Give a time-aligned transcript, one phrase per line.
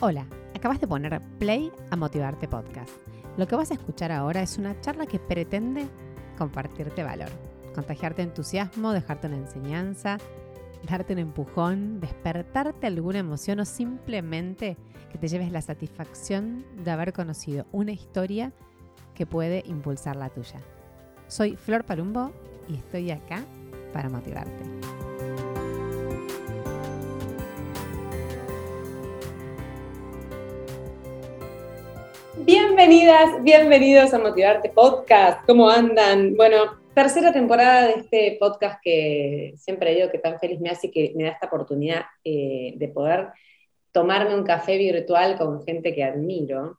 [0.00, 2.90] Hola, acabas de poner play a Motivarte Podcast.
[3.36, 5.86] Lo que vas a escuchar ahora es una charla que pretende
[6.36, 7.28] compartirte valor,
[7.76, 10.18] contagiarte entusiasmo, dejarte una enseñanza,
[10.88, 14.76] darte un empujón, despertarte alguna emoción o simplemente
[15.12, 18.52] que te lleves la satisfacción de haber conocido una historia
[19.14, 20.60] que puede impulsar la tuya.
[21.28, 22.32] Soy Flor Palumbo
[22.68, 23.44] y estoy acá
[23.92, 24.93] para motivarte.
[32.86, 35.46] Bienvenidas, bienvenidos a Motivarte Podcast.
[35.46, 36.36] ¿Cómo andan?
[36.36, 41.14] Bueno, tercera temporada de este podcast que siempre digo que tan feliz me hace que
[41.16, 43.28] me da esta oportunidad eh, de poder
[43.90, 46.78] tomarme un café virtual con gente que admiro.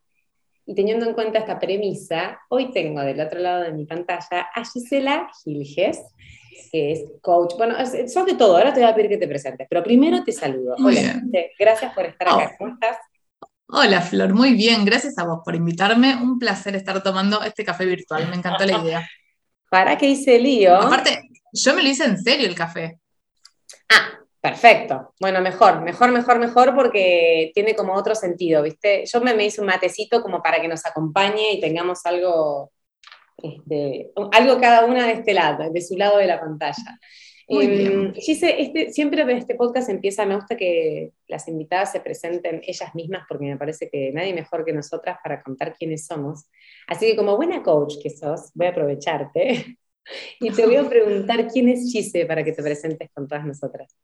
[0.67, 4.63] Y teniendo en cuenta esta premisa, hoy tengo del otro lado de mi pantalla a
[4.63, 6.03] Gisela Gilges,
[6.71, 7.55] que es coach.
[7.57, 7.77] Bueno,
[8.07, 10.75] son de todo, ahora te voy a pedir que te presentes, pero primero te saludo.
[10.85, 11.19] Hola,
[11.57, 12.51] gracias por estar acá.
[12.53, 12.57] Oh.
[12.59, 12.97] ¿Cómo estás?
[13.67, 16.15] Hola Flor, muy bien, gracias a vos por invitarme.
[16.15, 19.09] Un placer estar tomando este café virtual, me encantó la idea.
[19.69, 20.75] ¿Para qué hice lío?
[20.75, 22.99] Aparte, yo me lo hice en serio el café.
[23.89, 25.15] Ah, perfecto.
[25.19, 29.03] Bueno, mejor, mejor, mejor, mejor porque tiene como otro sentido, ¿viste?
[29.11, 32.71] Yo me, me hice un matecito como para que nos acompañe y tengamos algo,
[33.37, 36.99] este, algo cada una de este lado, de su lado de la pantalla.
[37.47, 42.95] Muy em, este, siempre este podcast empieza, me gusta que las invitadas se presenten ellas
[42.95, 46.45] mismas porque me parece que nadie mejor que nosotras para contar quiénes somos.
[46.87, 49.77] Así que como buena coach que sos, voy a aprovecharte
[50.39, 53.95] y te voy a preguntar quién es Gise para que te presentes con todas nosotras.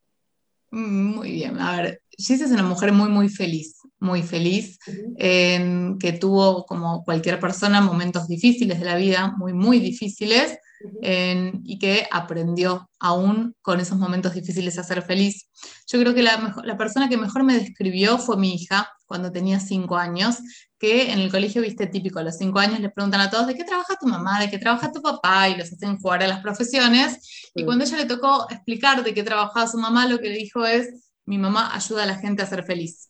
[0.70, 4.78] Mm, muy bien, a ver, Gise es una mujer muy, muy feliz, muy feliz,
[5.17, 10.58] que tuvo como cualquier persona momentos difíciles de la vida, muy, muy difíciles,
[11.02, 15.50] y que aprendió aún con esos momentos difíciles a ser feliz.
[15.88, 19.60] Yo creo que la, la, persona que mejor me describió fue mi hija cuando tenía
[19.60, 20.38] cinco años,
[20.80, 23.56] que en el colegio, viste, típico, a los cinco años le preguntan a todos de
[23.56, 26.42] qué trabaja tu mamá, de qué trabaja tu papá, y los hacen jugar a las
[26.42, 27.52] profesiones.
[27.54, 30.66] Y cuando ella le tocó explicar de qué trabajaba su mamá, lo que le dijo
[30.66, 33.10] es, mi mamá ayuda a la gente a ser feliz.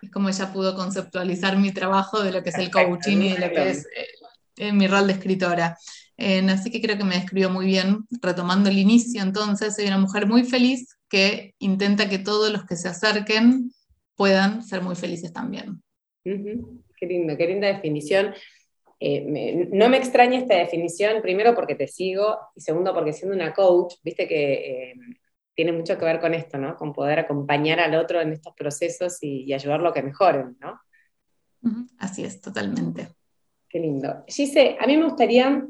[0.00, 3.38] Es como ella pudo conceptualizar mi trabajo de lo que es el coaching y de
[3.38, 3.86] lo que es
[4.56, 5.76] eh, mi rol de escritora
[6.18, 10.26] así que creo que me describió muy bien, retomando el inicio, entonces soy una mujer
[10.26, 13.72] muy feliz que intenta que todos los que se acerquen
[14.16, 15.82] puedan ser muy felices también.
[16.22, 18.34] Qué lindo, qué linda definición.
[19.00, 23.52] Eh, no me extraña esta definición, primero porque te sigo y segundo porque siendo una
[23.52, 24.94] coach, viste que eh,
[25.54, 26.76] tiene mucho que ver con esto, ¿no?
[26.76, 30.80] Con poder acompañar al otro en estos procesos y, ayudarlo a que mejoren, ¿no?
[31.98, 33.08] Así es, totalmente.
[33.68, 34.24] Qué lindo.
[34.28, 35.66] Gise, a mí me gustaría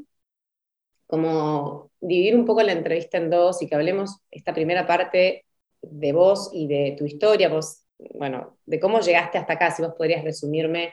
[1.13, 5.45] como dividir un poco la entrevista en dos y que hablemos esta primera parte
[5.79, 7.83] de vos y de tu historia, vos,
[8.15, 10.91] bueno, de cómo llegaste hasta acá, si vos podrías resumirme.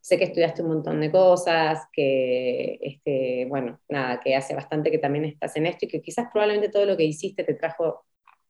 [0.00, 4.98] Sé que estudiaste un montón de cosas, que, este, bueno, nada, que hace bastante que
[4.98, 8.06] también estás en esto y que quizás probablemente todo lo que hiciste te trajo,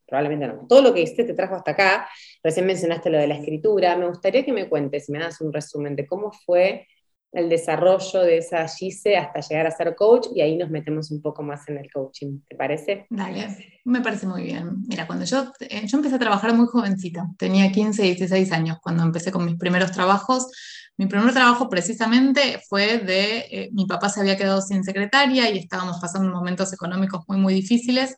[0.06, 2.08] probablemente no, todo lo que hiciste te trajo hasta acá.
[2.42, 3.94] Recién mencionaste lo de la escritura.
[3.94, 6.86] Me gustaría que me cuentes, si me das un resumen de cómo fue
[7.32, 11.22] el desarrollo de esa GISE hasta llegar a ser coach y ahí nos metemos un
[11.22, 13.06] poco más en el coaching, ¿te parece?
[13.08, 14.82] Dale, me parece muy bien.
[14.88, 19.04] Mira, cuando yo, eh, yo empecé a trabajar muy jovencita, tenía 15, 16 años cuando
[19.04, 20.48] empecé con mis primeros trabajos.
[20.96, 25.58] Mi primer trabajo precisamente fue de, eh, mi papá se había quedado sin secretaria y
[25.58, 28.16] estábamos pasando momentos económicos muy, muy difíciles.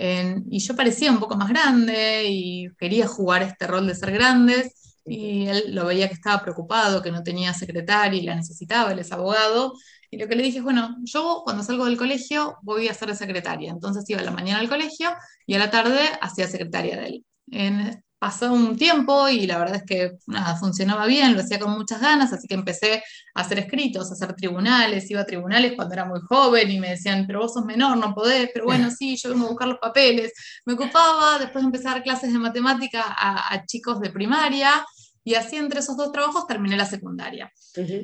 [0.00, 4.87] y yo parecía un poco más grande y quería jugar este rol de ser grandes
[5.08, 8.98] y él lo veía que estaba preocupado, que no tenía secretaria y la necesitaba, él
[8.98, 9.74] es abogado,
[10.10, 13.70] y lo que le dije, bueno, yo cuando salgo del colegio voy a ser secretaria,
[13.70, 15.10] entonces iba a la mañana al colegio
[15.46, 17.26] y a la tarde hacía secretaria de él.
[17.50, 21.72] En, pasó un tiempo y la verdad es que nada, funcionaba bien, lo hacía con
[21.72, 23.02] muchas ganas, así que empecé
[23.34, 26.90] a hacer escritos, a hacer tribunales, iba a tribunales cuando era muy joven y me
[26.90, 29.78] decían, pero vos sos menor, no podés, pero bueno, sí, yo vengo a buscar los
[29.78, 30.32] papeles.
[30.64, 34.84] Me ocupaba, después de empezar clases de matemática a, a chicos de primaria
[35.28, 37.52] y así entre esos dos trabajos terminé la secundaria.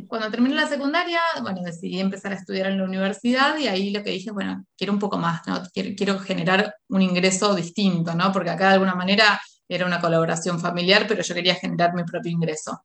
[0.09, 4.05] Cuando terminé la secundaria, bueno, decidí empezar a estudiar en la universidad y ahí lo
[4.05, 5.63] que dije, bueno, quiero un poco más, ¿no?
[5.73, 8.31] quiero, quiero generar un ingreso distinto, ¿no?
[8.31, 12.31] Porque acá de alguna manera era una colaboración familiar, pero yo quería generar mi propio
[12.31, 12.83] ingreso.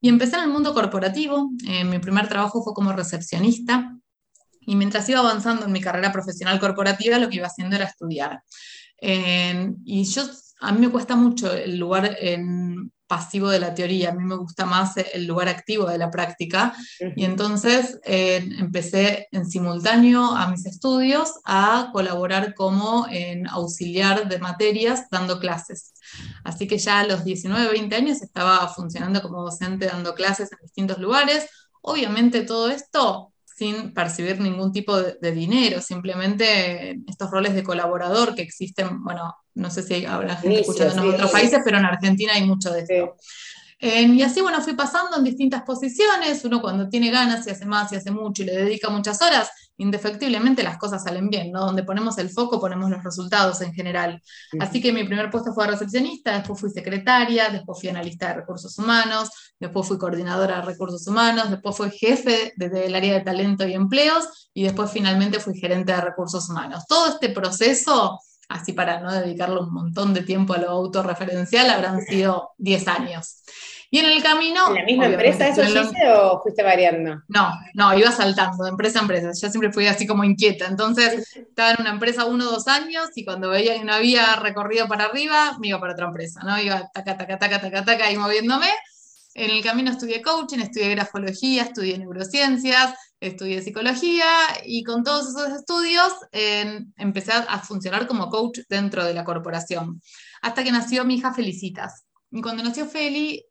[0.00, 3.94] Y empecé en el mundo corporativo, eh, mi primer trabajo fue como recepcionista,
[4.62, 8.40] y mientras iba avanzando en mi carrera profesional corporativa, lo que iba haciendo era estudiar.
[9.02, 10.22] y yo,
[10.60, 14.36] a mí me cuesta mucho el lugar en pasivo de la teoría, a mí me
[14.36, 16.74] gusta más el lugar activo de la práctica.
[17.14, 24.38] Y entonces eh, empecé en simultáneo a mis estudios a colaborar como en auxiliar de
[24.38, 25.92] materias dando clases.
[26.42, 30.60] Así que ya a los 19, 20 años estaba funcionando como docente dando clases en
[30.62, 31.50] distintos lugares.
[31.82, 38.42] Obviamente todo esto sin percibir ningún tipo de, dinero, simplemente estos roles de colaborador que
[38.42, 42.46] existen, bueno, no sé si habrá gente escuchando en otros países, pero en Argentina hay
[42.46, 43.16] mucho de esto.
[43.80, 47.92] y así, bueno, fui pasando en distintas posiciones, uno cuando tiene ganas y hace más
[47.92, 51.66] y hace mucho y le dedica muchas horas, indefectiblemente las cosas salen bien, ¿no?
[51.66, 54.22] Donde ponemos el foco, ponemos los resultados en general.
[54.60, 58.78] Así que mi primer puesto fue recepcionista, después fui secretaria, después fui analista de recursos
[58.78, 63.66] humanos, después fui coordinadora de recursos humanos, después fui jefe desde el área de talento
[63.66, 66.84] y empleos y después finalmente fui gerente de recursos humanos.
[66.86, 72.00] Todo este proceso, así para no dedicarle un montón de tiempo a lo autorreferencial, habrán
[72.02, 73.42] sido 10 años.
[73.94, 74.68] Y en el camino...
[74.68, 77.22] ¿En la misma empresa eso hiciste o fuiste variando?
[77.28, 79.32] No, no, iba saltando de empresa a empresa.
[79.38, 80.66] Yo siempre fui así como inquieta.
[80.66, 84.36] Entonces estaba en una empresa uno o dos años y cuando veía que no había
[84.36, 86.58] recorrido para arriba, me iba para otra empresa, ¿no?
[86.58, 88.68] Iba taca, taca, taca, taca, taca, y moviéndome.
[89.34, 94.24] En el camino estudié coaching, estudié grafología, estudié neurociencias, estudié psicología
[94.64, 96.14] y con todos esos estudios
[96.96, 100.00] empecé a funcionar como coach dentro de la corporación.
[100.40, 102.06] Hasta que nació mi hija Felicitas.
[102.40, 103.44] Cuando nació Feli,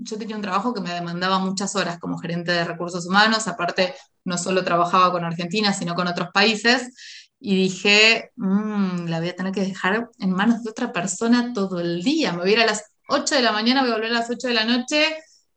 [0.00, 3.94] yo tenía un trabajo que me demandaba muchas horas como gerente de recursos humanos, aparte
[4.24, 6.94] no solo trabajaba con Argentina, sino con otros países,
[7.38, 11.78] y dije, mm, la voy a tener que dejar en manos de otra persona todo
[11.78, 14.10] el día, me voy a ir a las 8 de la mañana, voy a volver
[14.10, 15.04] a las 8 de la noche,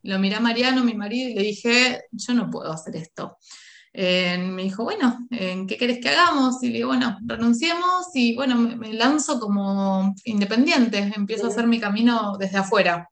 [0.04, 3.38] lo miré a Mariano, mi marido, y le dije, yo no puedo hacer esto
[3.94, 6.62] me dijo, bueno, ¿qué querés que hagamos?
[6.64, 11.80] Y le digo, bueno, renunciemos y bueno, me, lanzo como independiente, empiezo a hacer mi
[11.80, 13.08] camino desde afuera.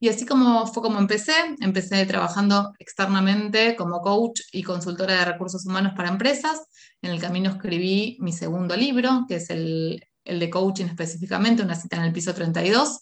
[0.00, 5.64] Y así como fue como empecé, empecé trabajando externamente como coach y consultora de recursos
[5.64, 6.66] humanos para empresas.
[7.00, 11.74] En el camino escribí mi segundo libro, que es el, el de coaching específicamente, una
[11.74, 13.00] cita en el piso 32.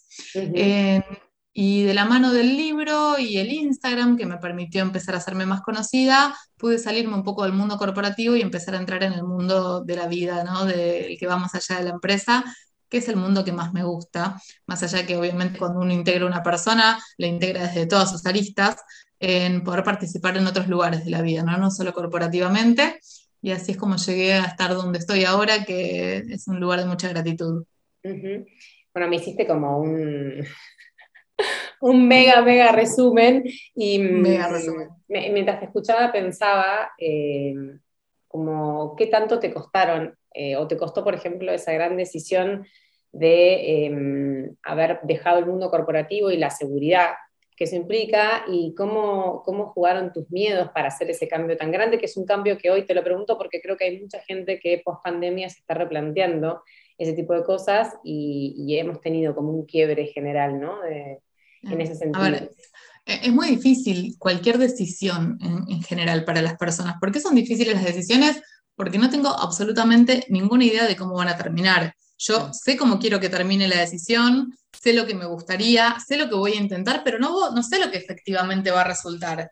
[1.55, 5.45] Y de la mano del libro y el Instagram, que me permitió empezar a hacerme
[5.45, 9.23] más conocida, pude salirme un poco del mundo corporativo y empezar a entrar en el
[9.23, 10.65] mundo de la vida, ¿no?
[10.65, 12.43] Del que va más allá de la empresa,
[12.89, 16.25] que es el mundo que más me gusta, más allá que obviamente cuando uno integra
[16.25, 18.77] una persona, la integra desde todas sus aristas,
[19.19, 21.57] en poder participar en otros lugares de la vida, ¿no?
[21.57, 22.99] No solo corporativamente.
[23.41, 26.85] Y así es como llegué a estar donde estoy ahora, que es un lugar de
[26.85, 27.63] mucha gratitud.
[28.03, 30.45] Bueno, me hiciste como un,
[31.81, 33.43] un mega, mega resumen.
[33.75, 34.89] Y mega resumen.
[35.07, 37.53] mientras te escuchaba pensaba eh,
[38.27, 42.65] como qué tanto te costaron eh, o te costó, por ejemplo, esa gran decisión
[43.11, 47.11] de em, haber dejado el mundo corporativo y la seguridad
[47.55, 51.99] que eso implica y cómo, cómo jugaron tus miedos para hacer ese cambio tan grande,
[51.99, 54.59] que es un cambio que hoy te lo pregunto porque creo que hay mucha gente
[54.59, 56.63] que post pandemia se está replanteando
[56.97, 60.77] ese tipo de cosas y, hemos tenido como un quiebre general, ¿no?
[60.85, 62.49] en ese sentido.
[63.05, 66.95] E-, es muy difícil cualquier decisión en, general para las personas.
[66.99, 68.41] ¿Por qué son difíciles las decisiones?
[68.75, 71.95] Porque no tengo absolutamente ninguna idea de cómo van a terminar.
[72.17, 76.29] Yo sé cómo quiero que termine la decisión, sé lo que me gustaría, sé lo
[76.29, 79.51] que voy a intentar, pero no, no sé lo que efectivamente va a resultar.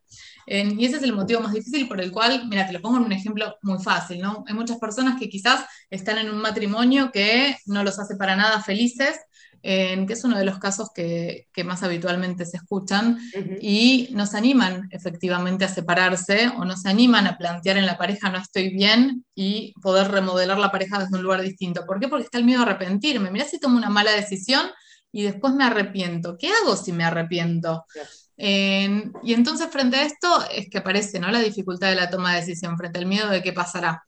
[0.53, 3.03] Y ese es el motivo más difícil por el cual, mira, te lo pongo en
[3.03, 4.43] un ejemplo muy fácil, ¿no?
[4.47, 8.61] Hay muchas personas que quizás están en un matrimonio que no los hace para nada
[8.61, 9.17] felices,
[9.63, 13.17] que es uno de los casos que, más habitualmente se escuchan,
[13.61, 18.39] y nos animan efectivamente a separarse o nos animan a plantear en la pareja no
[18.39, 21.85] estoy bien y poder remodelar la pareja desde un lugar distinto.
[21.85, 22.07] ¿Por qué?
[22.07, 23.31] Porque está el miedo a arrepentirme.
[23.31, 24.67] Mira si tomo una mala decisión
[25.11, 26.37] y después me arrepiento.
[26.37, 27.85] ¿Qué hago si me arrepiento?
[28.43, 31.29] Y entonces frente a esto es que aparece ¿no?
[31.29, 34.03] la dificultad de la toma de decisión, frente al miedo de qué pasará.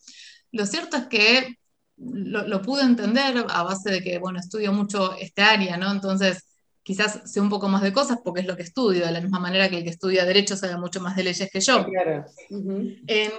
[0.52, 1.58] Lo cierto es que
[1.98, 5.92] lo, pude entender a base de que, bueno, estudio mucho este área, ¿no?
[5.92, 6.48] Entonces,
[6.82, 9.40] quizás sé un poco más de cosas porque es lo que estudio, de la misma
[9.40, 11.86] manera que el que estudia Derecho sabe mucho más de leyes que yo.
[11.86, 12.25] Claro.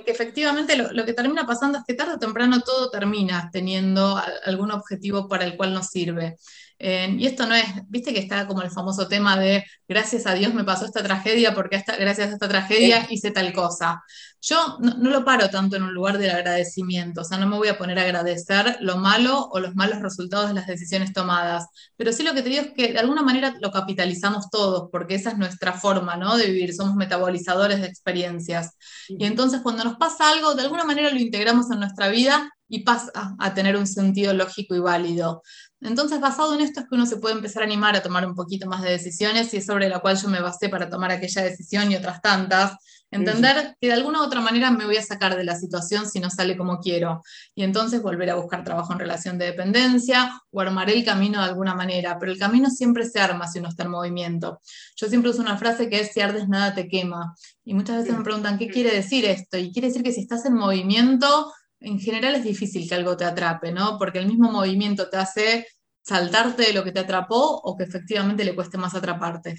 [0.07, 4.71] efectivamente lo, lo, que termina pasando es que tarde o temprano todo termina teniendo algún
[4.71, 6.37] objetivo para el cual nos sirve
[6.79, 10.53] y esto no es, viste que está como el famoso tema de gracias a Dios
[10.55, 14.03] me pasó esta tragedia porque gracias a esta tragedia hice tal cosa.
[14.41, 17.69] Yo no, lo paro tanto en un lugar del agradecimiento, o sea, no me voy
[17.69, 21.67] a poner a agradecer lo malo o los malos resultados de las decisiones tomadas,
[21.97, 25.15] pero sí lo que te digo es que de alguna manera lo capitalizamos todos, porque
[25.15, 26.37] esa es nuestra forma, ¿no?
[26.37, 28.77] De vivir, somos metabolizadores de experiencias.
[29.09, 32.83] Y entonces cuando nos pasa algo, de alguna manera lo integramos en nuestra vida y
[32.83, 35.43] pasa a tener un sentido lógico y válido.
[35.85, 38.35] Entonces, basado en esto es que uno se puede empezar a animar a tomar un
[38.35, 41.43] poquito más de decisiones y es sobre la cual yo me basé para tomar aquella
[41.43, 42.73] decisión y otras tantas.
[43.11, 46.21] Entender que de alguna u otra manera me voy a sacar de la situación si
[46.21, 47.23] no sale como quiero.
[47.55, 51.51] Y entonces volver a buscar trabajo en relación de dependencia o armar el camino de
[51.51, 52.19] alguna manera.
[52.19, 54.63] Pero el camino siempre se arma si uno está en movimiento.
[54.97, 57.37] Yo siempre uso una frase que es si ardes nada te quema.
[57.63, 59.59] Y muchas veces me preguntan, ¿qué quiere decir esto?
[59.59, 61.53] Y quiere decir que si estás en movimiento,
[61.85, 63.99] en general es difícil que algo te atrape, ¿no?
[63.99, 65.67] Porque el mismo movimiento te hace
[66.05, 69.57] saltarte de lo que te atrapó o que efectivamente le cueste más atraparte.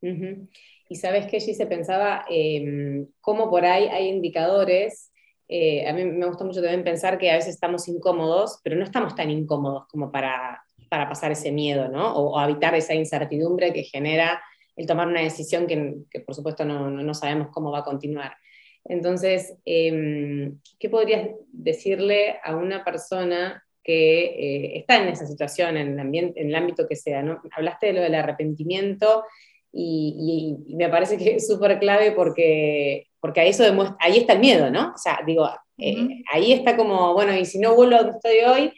[0.00, 5.12] Y sabes que allí se pensaba eh, cómo por ahí hay indicadores.
[5.48, 8.84] Eh, a mí me gusta mucho también pensar que a veces estamos incómodos, pero no
[8.84, 12.14] estamos tan incómodos como para, para pasar ese miedo, ¿no?
[12.14, 14.40] O, evitar esa incertidumbre que genera
[14.76, 18.36] el tomar una decisión que, que por supuesto no, no, sabemos cómo va a continuar.
[18.84, 25.92] Entonces, em, ¿qué podrías decirle a una persona que eh, está en esa situación, en
[25.92, 27.22] el, ambiente, en el ámbito que sea?
[27.22, 27.40] ¿no?
[27.56, 29.24] Hablaste de lo del arrepentimiento
[29.72, 33.64] y, me parece que es súper clave porque, porque ahí, eso
[33.98, 34.92] ahí está el miedo, ¿no?
[34.94, 38.38] O sea, digo, eh, ahí está como, bueno, y si no vuelvo a donde estoy
[38.46, 38.72] hoy,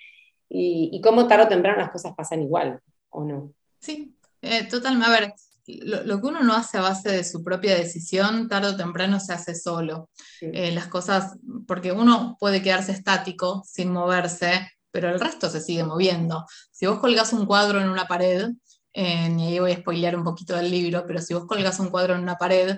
[0.48, 3.52] y, y cómo tarde o temprano las cosas pasan igual, ¿o no?
[3.80, 5.06] Sí, eh, totalmente.
[5.06, 5.34] A ver,
[5.66, 9.32] lo, que uno no hace a base de su propia decisión, tarde o temprano se
[9.32, 10.10] hace solo.
[10.40, 11.36] Eh, las cosas,
[11.66, 16.44] porque uno puede quedarse estático sin moverse, pero el resto se sigue moviendo.
[16.70, 18.50] Si vos colgás un cuadro en una pared,
[18.92, 21.90] eh, y ahí voy a spoilear un poquito del libro, pero si vos colgás un
[21.90, 22.76] cuadro en una pared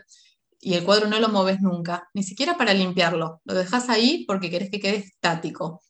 [0.60, 4.50] y el cuadro no lo moves nunca, ni siquiera para limpiarlo, lo dejas ahí porque
[4.50, 5.82] querés que quede estático.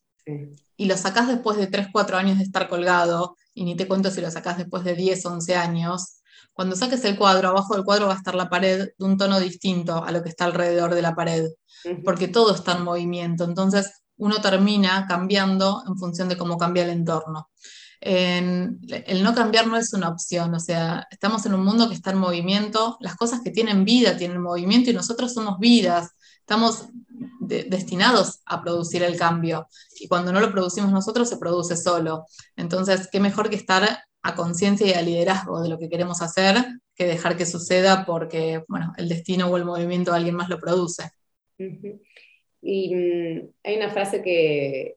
[0.76, 4.10] Y lo sacás después de 3, 4 años de estar colgado, y ni te cuento
[4.10, 8.06] si lo sacás después de 10, 11 años, cuando saques el cuadro, abajo del cuadro
[8.06, 11.02] va a estar la pared de un tono distinto a lo que está alrededor de
[11.02, 11.46] la pared,
[12.04, 13.44] porque todo está en movimiento.
[13.44, 17.50] Entonces, uno termina cambiando en función de cómo cambia el entorno.
[18.00, 22.10] el no cambiar no es una opción, o sea, estamos en un mundo que está
[22.10, 26.86] en movimiento, las cosas que tienen vida tienen movimiento y nosotros somos vidas, estamos
[27.40, 29.68] destinados a producir el cambio
[30.00, 32.26] y cuando no lo producimos nosotros se produce solo.
[32.56, 36.64] Entonces, qué mejor que estar a conciencia y a liderazgo de lo que queremos hacer
[36.94, 40.58] que dejar que suceda porque bueno, el destino o el movimiento de alguien más lo
[40.58, 41.10] produce.
[42.62, 44.97] Y mm, hay una frase que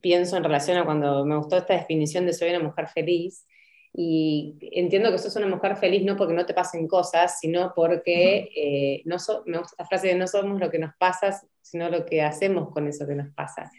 [0.00, 3.46] pienso en relación a cuando me gustó esta definición de soy una mujer feliz,
[3.94, 8.48] y entiendo que sos una mujer feliz no porque no te pasen cosas, sino porque
[8.56, 12.06] eh, no me gusta esta frase de no somos lo que nos pasa, sino lo
[12.06, 13.70] que hacemos con eso que nos pasa.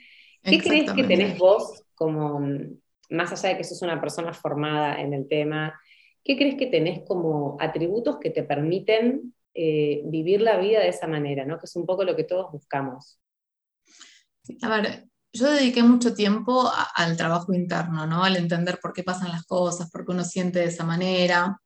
[0.43, 2.77] ¿Qué crees que tenés vos como mm,
[3.09, 5.79] más allá de que sos una persona formada en el tema,
[6.23, 11.07] ¿qué crees que tenés como atributos que te permiten eh, vivir la vida de esa
[11.07, 11.59] manera, ¿no?
[11.59, 13.19] que es un poco lo que todos buscamos?
[14.61, 18.23] A ver, yo dediqué mucho tiempo al trabajo interno, ¿no?
[18.23, 21.59] al entender por qué pasan las cosas, por qué uno siente de esa manera,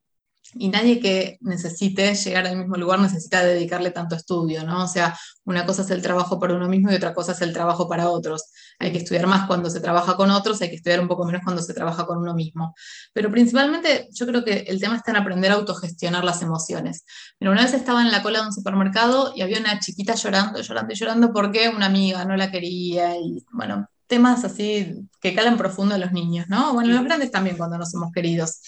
[0.53, 4.83] y nadie que necesite llegar al mismo lugar necesita dedicarle tanto estudio, ¿no?
[4.83, 7.53] O sea, una cosa es el trabajo para uno mismo y otra cosa es el
[7.53, 8.51] trabajo para otros.
[8.79, 11.41] Hay que estudiar más cuando se trabaja con otros, hay que estudiar un poco menos
[11.43, 12.75] cuando se trabaja con uno mismo.
[13.13, 17.05] Pero principalmente yo creo que el tema está en aprender a autogestionar las emociones.
[17.39, 20.61] Pero una vez estaba en la cola de un supermercado y había una chiquita llorando,
[20.61, 25.57] llorando y llorando porque una amiga no la quería y bueno, temas así que calan
[25.57, 26.73] profundo a los niños, ¿no?
[26.73, 28.61] Bueno, los grandes también cuando no somos queridos.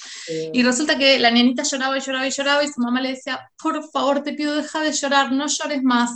[0.54, 3.50] Y resulta que la nenita lloraba y lloraba y lloraba y su mamá le decía,
[3.62, 6.12] por favor, te pido, deja de llorar, no llores más.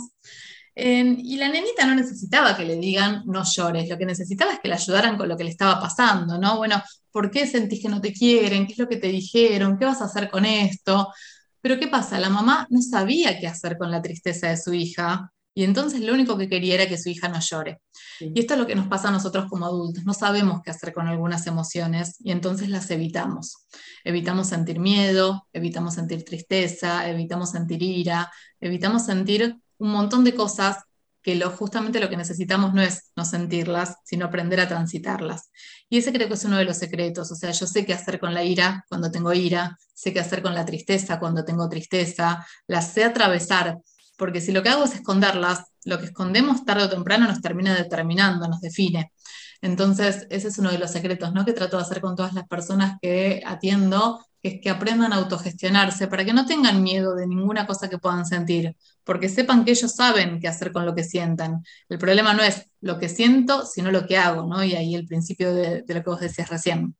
[0.76, 4.68] y la nenita no necesitaba que le digan no llores, lo que necesitaba es que
[4.68, 6.56] le ayudaran con lo que le estaba pasando, ¿no?
[6.58, 8.66] Bueno, ¿por qué sentís que no te quieren?
[8.66, 9.78] ¿Qué es lo que te dijeron?
[9.78, 11.12] ¿Qué vas a hacer con esto?
[11.60, 12.18] Pero ¿qué pasa?
[12.20, 16.12] La mamá no sabía qué hacer con la tristeza de su hija y entonces lo
[16.12, 17.80] único que quería era que su hija no llore.
[18.20, 20.04] Y esto es lo que nos pasa a nosotros como adultos.
[20.04, 23.66] No sabemos qué hacer con algunas emociones y entonces las evitamos.
[24.02, 30.78] Evitamos sentir miedo, evitamos sentir tristeza, evitamos sentir ira, evitamos sentir un montón de cosas
[31.22, 35.50] que lo, justamente lo que necesitamos no es no sentirlas, sino aprender a transitarlas.
[35.88, 37.30] Y ese creo que es uno de los secretos.
[37.30, 40.42] O sea, yo sé qué hacer con la ira cuando tengo ira, sé qué hacer
[40.42, 43.78] con la tristeza cuando tengo tristeza, las sé atravesar
[44.16, 47.74] porque si lo que hago es esconderlas, lo que escondemos tarde o temprano nos termina
[47.74, 49.12] determinando, nos define.
[49.60, 51.44] Entonces, ese es uno de los secretos ¿no?
[51.44, 55.16] que trato de hacer con todas las personas que atiendo, que es que aprendan a
[55.16, 59.70] autogestionarse para que no tengan miedo de ninguna cosa que puedan sentir, porque sepan que
[59.70, 61.64] ellos saben qué hacer con lo que sientan.
[61.88, 64.62] El problema no es lo que siento, sino lo que hago, ¿no?
[64.62, 66.94] Y ahí el principio de, lo que vos decías recién.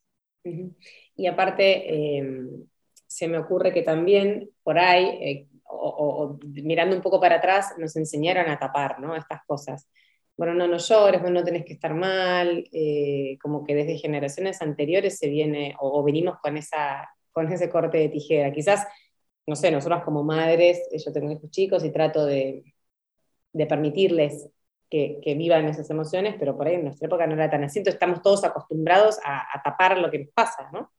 [1.17, 2.65] Y aparte, em,
[3.07, 7.97] se me ocurre que también por ahí, eh, o, mirando un poco para atrás, nos
[7.97, 9.17] enseñaron a tapar ¿no?
[9.17, 9.89] estas cosas.
[10.37, 14.61] bueno, no, no llores, bueno, no tenés que estar mal, eh, como que desde generaciones
[14.63, 18.53] anteriores se viene, o, venimos con, esa, con ese corte de tijera.
[18.53, 18.87] Quizás,
[19.47, 22.65] no sé, nosotros como madres, eh, yo tengo hijos chicos y trato de,
[23.69, 24.49] permitirles
[24.91, 27.97] que, vivan esas emociones, pero por ahí en nuestra época no era tan así, entonces
[27.97, 30.91] estamos todos acostumbrados a, tapar lo que nos pasa, ¿no?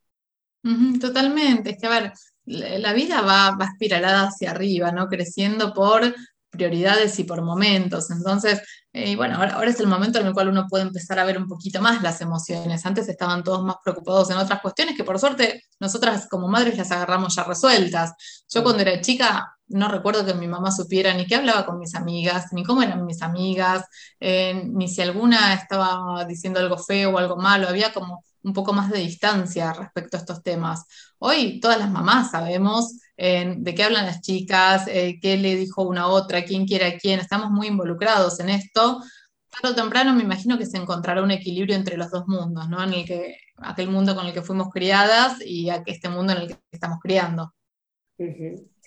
[0.99, 2.11] totalmente, es que a ver,
[2.45, 5.07] la vida va, va espiralada hacia arriba, ¿no?
[5.07, 6.13] Creciendo por
[6.55, 8.09] prioridades y por momentos.
[8.11, 8.61] Entonces,
[8.93, 11.47] eh, bueno, ahora, es el momento en el cual uno puede empezar a ver un
[11.47, 12.85] poquito más las emociones.
[12.85, 16.91] Antes estaban todos más preocupados en otras cuestiones que por suerte nosotras como madres las
[16.91, 18.13] agarramos ya resueltas.
[18.49, 21.95] Yo cuando era chica no recuerdo que mi mamá supiera ni qué hablaba con mis
[21.95, 23.83] amigas, ni cómo eran mis amigas,
[24.19, 27.67] eh, ni si alguna estaba diciendo algo feo o algo malo.
[27.67, 30.85] Había como un poco más de distancia respecto a estos temas.
[31.17, 35.83] Hoy todas las mamás sabemos eh, de qué hablan las chicas, eh, qué le dijo
[35.83, 39.01] una a otra, quién quiere a quién, estamos muy involucrados en esto.
[39.49, 42.83] Tarde o temprano me imagino que se encontrará un equilibrio entre los dos mundos, ¿no?
[42.83, 46.47] En el que aquel mundo con el que fuimos criadas y este mundo en el
[46.49, 47.53] que estamos criando.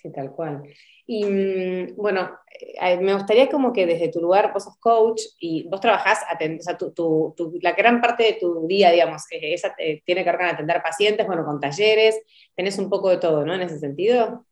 [0.01, 0.63] Sí, tal cual.
[1.05, 5.67] Y mm, bueno, eh, me gustaría como que desde tu lugar, vos sos coach y
[5.67, 10.23] vos trabajás, o sea, tu, la gran parte de tu día, digamos, esa, eh, tiene
[10.23, 12.17] que ver con atender pacientes, bueno, con talleres,
[12.55, 13.53] tenés un poco de todo, ¿no?
[13.53, 14.45] En ese sentido.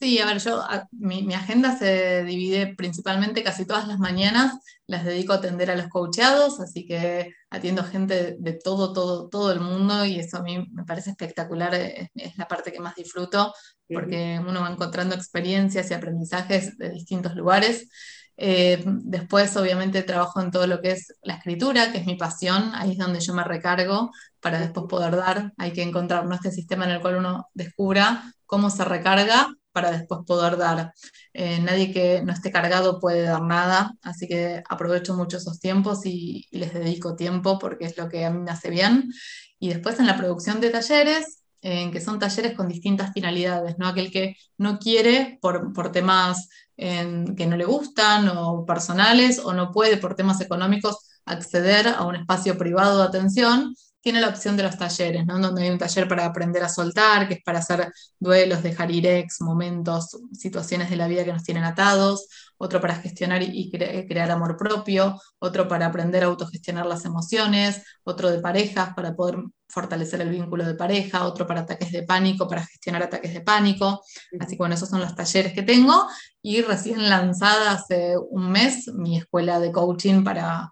[0.00, 4.54] Sí, a ver, yo, mi, agenda se divide principalmente casi todas las mañanas,
[4.86, 9.50] las dedico a atender a los coacheados, así que atiendo gente de todo, todo, todo
[9.50, 13.52] el mundo y eso a mí me parece espectacular, es, la parte que más disfruto,
[13.92, 17.88] porque uno va encontrando experiencias y aprendizajes de distintos lugares.
[18.36, 22.70] Eh, después, obviamente, trabajo en todo lo que es la escritura, que es mi pasión,
[22.74, 25.52] ahí es donde yo me recargo para después poder dar.
[25.58, 30.20] Hay que encontrar este sistema en el cual uno descubra cómo se recarga para después
[30.26, 30.92] poder dar.
[31.32, 36.00] Eh, nadie que no esté cargado puede dar nada, así que aprovecho mucho esos tiempos
[36.04, 39.10] y, les dedico tiempo porque es lo que a mí me hace bien.
[39.58, 43.88] Y después en la producción de talleres, en que son talleres con distintas finalidades, ¿no?
[43.88, 49.72] Aquel que no quiere por, por temas que no le gustan o personales o no
[49.72, 53.74] puede por temas económicos acceder a un espacio privado de atención,
[54.08, 55.38] tiene la opción de los talleres, ¿no?
[55.38, 59.06] donde hay un taller para aprender a soltar, que es para hacer duelos, dejar ir
[59.06, 64.30] ex, momentos, situaciones de la vida que nos tienen atados, otro para gestionar y, crear
[64.30, 70.22] amor propio, otro para aprender a autogestionar las emociones, otro de parejas para poder fortalecer
[70.22, 74.02] el vínculo de pareja, otro para ataques de pánico, para gestionar ataques de pánico.
[74.40, 76.06] Así que bueno, esos son los talleres que tengo
[76.40, 80.70] y recién lanzada hace un mes mi escuela de coaching para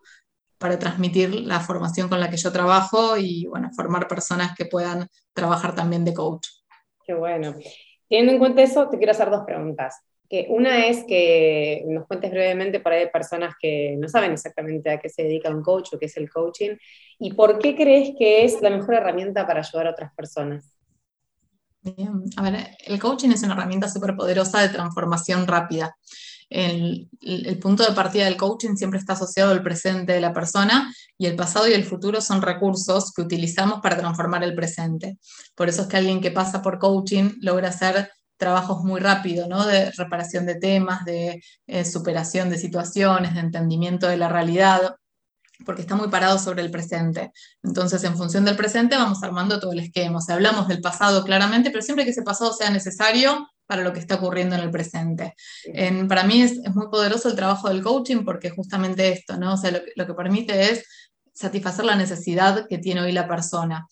[0.59, 5.09] para transmitir la formación con la que yo trabajo y bueno, formar personas que puedan
[5.33, 6.49] trabajar también de coach.
[7.05, 7.55] Qué bueno.
[8.09, 10.01] Teniendo en cuenta eso, te quiero hacer dos preguntas.
[10.29, 15.09] Que una es que nos cuentes brevemente de personas que no saben exactamente a qué
[15.09, 16.77] se dedica un coach o qué es el coaching
[17.19, 20.76] y por qué crees que es la mejor herramienta para ayudar a otras personas.
[21.95, 22.25] Bien.
[22.37, 25.97] A ver, el coaching es una herramienta súper poderosa de transformación rápida
[26.49, 27.09] el,
[27.61, 31.37] punto de partida del coaching siempre está asociado al presente de la persona y el
[31.37, 35.19] pasado y el futuro son recursos que utilizamos para transformar el presente.
[35.55, 39.67] Por eso es que alguien que pasa por coaching logra hacer trabajos muy rápido, ¿no?
[39.67, 44.95] De reparación de temas, de eh, superación de situaciones, de entendimiento de la realidad,
[45.65, 47.33] porque está muy parado sobre el presente.
[47.63, 50.19] Entonces, en función del presente vamos armando todo el esquema.
[50.19, 53.93] O sea, hablamos del pasado claramente, pero siempre que ese pasado sea necesario, para lo
[53.93, 55.35] que está ocurriendo en el presente.
[56.09, 59.55] para mí es, muy poderoso el trabajo del coaching porque justamente esto, ¿no?
[59.55, 60.85] O sea, lo, que permite es
[61.35, 63.87] satisfacer la necesidad que tiene hoy la persona.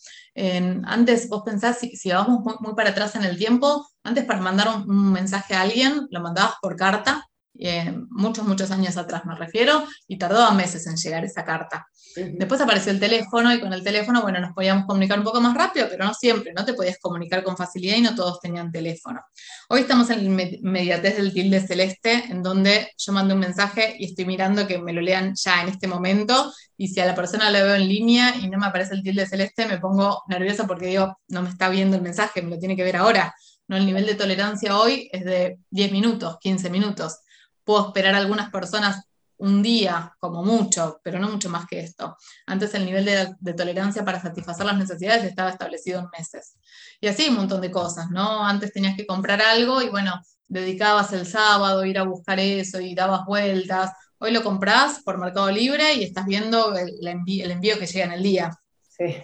[0.84, 4.68] antes, vos pensás, si, si vamos muy, para atrás en el tiempo, antes para mandar
[4.86, 7.26] un mensaje a alguien, lo mandabas por carta,
[7.58, 11.86] eh, muchos, muchos años atrás me refiero, y tardaba meses en llegar esa carta.
[12.16, 15.54] Después apareció el teléfono y con el teléfono, bueno, nos podíamos comunicar un poco más
[15.54, 19.20] rápido, pero no siempre, no te podías comunicar con facilidad y no todos tenían teléfono.
[19.68, 24.06] Hoy estamos en el mediatez del tilde celeste, en donde yo mando un mensaje y
[24.06, 27.50] estoy mirando que me lo lean ya en este momento, y si a la persona
[27.50, 30.86] la veo en línea y no me aparece el tilde celeste, me pongo nerviosa porque
[30.86, 33.34] digo, no me está viendo el mensaje, me lo tiene que ver ahora.
[33.66, 33.76] ¿no?
[33.76, 37.18] El nivel de tolerancia hoy es de 10 minutos, 15 minutos
[37.64, 39.04] puedo esperar a algunas personas
[39.36, 42.16] un día como mucho, pero no mucho más que esto.
[42.46, 46.56] Antes el nivel de, tolerancia para satisfacer las necesidades estaba establecido en meses.
[47.00, 48.46] Y así un montón de cosas, ¿no?
[48.46, 52.94] Antes tenías que comprar algo y bueno, dedicabas el sábado, ir a buscar eso y
[52.94, 53.92] dabas vueltas.
[54.18, 58.06] Hoy lo compras por Mercado Libre y estás viendo el, envío, el envío, que llega
[58.06, 58.50] en el día.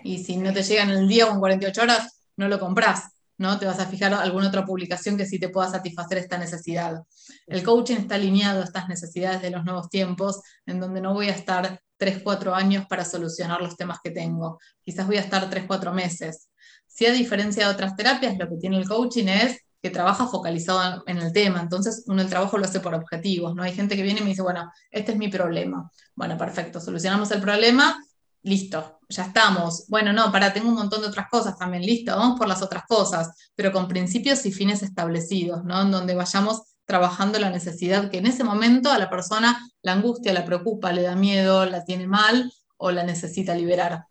[0.03, 3.11] Y si no te llega en el día en 48 horas, no lo compras.
[3.40, 3.59] ¿No?
[3.59, 7.03] Te vas a fijar alguna otra publicación que sí te pueda satisfacer esta necesidad.
[7.46, 11.31] El coaching está alineado a estas necesidades de los nuevos tiempos, en donde no voy
[11.31, 14.59] a estar 3, 4 años para solucionar los temas que tengo.
[14.85, 16.50] Quizás voy a estar 3, 4 meses.
[16.87, 21.03] Si a diferencia de otras terapias, lo que tiene el coaching es que trabaja focalizado
[21.07, 23.62] en el tema, entonces uno el trabajo lo hace por objetivos, ¿no?
[23.62, 25.90] Hay gente que viene y me dice, bueno, este es mi problema.
[26.14, 27.98] Bueno, perfecto, solucionamos el problema,
[28.42, 29.87] listo, ya estamos.
[29.88, 32.85] Bueno, no, para, tengo un montón de otras cosas también, listo, vamos por las otras
[32.87, 35.83] cosas, pero con principios y fines establecidos, ¿no?
[35.83, 40.33] En donde vayamos trabajando la necesidad que en ese momento a la persona la angustia,
[40.33, 44.07] la preocupa, le da miedo, la tiene mal o la necesita liberar.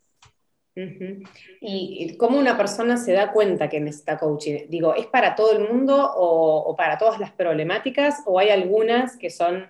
[1.61, 4.67] ¿Y cómo una persona se da cuenta que necesita coaching?
[4.69, 9.29] Digo, ¿es para todo el mundo o, para todas las problemáticas o hay algunas que
[9.29, 9.67] son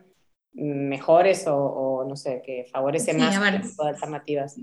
[0.54, 4.56] mejores o, no sé, que favorecen más este tipo de alternativas?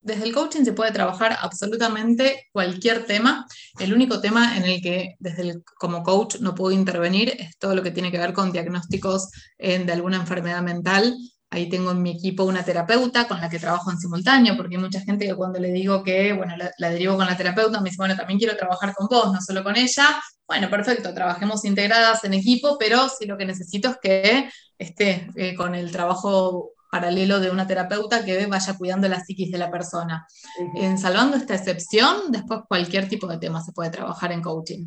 [0.00, 3.46] Desde el coaching se puede trabajar absolutamente cualquier tema.
[3.78, 7.74] El único tema en el que desde el, como coach no puedo intervenir es todo
[7.74, 11.16] lo que tiene que ver con diagnósticos de alguna enfermedad mental.
[11.48, 14.82] Ahí tengo en mi equipo una terapeuta con la que trabajo en simultáneo, porque hay
[14.82, 17.90] mucha gente que cuando le digo que, bueno, la, la, derivo con la terapeuta, me
[17.90, 20.20] dice, bueno, también quiero trabajar con vos, no solo con ella.
[20.46, 25.54] Bueno, perfecto, trabajemos integradas en equipo, pero sí lo que necesito es que esté eh,
[25.54, 30.28] con el trabajo paralelo de una terapeuta que vaya cuidando la psiquis de la persona.
[30.76, 34.86] En salvando esta excepción, después cualquier tipo de tema se puede trabajar en coaching.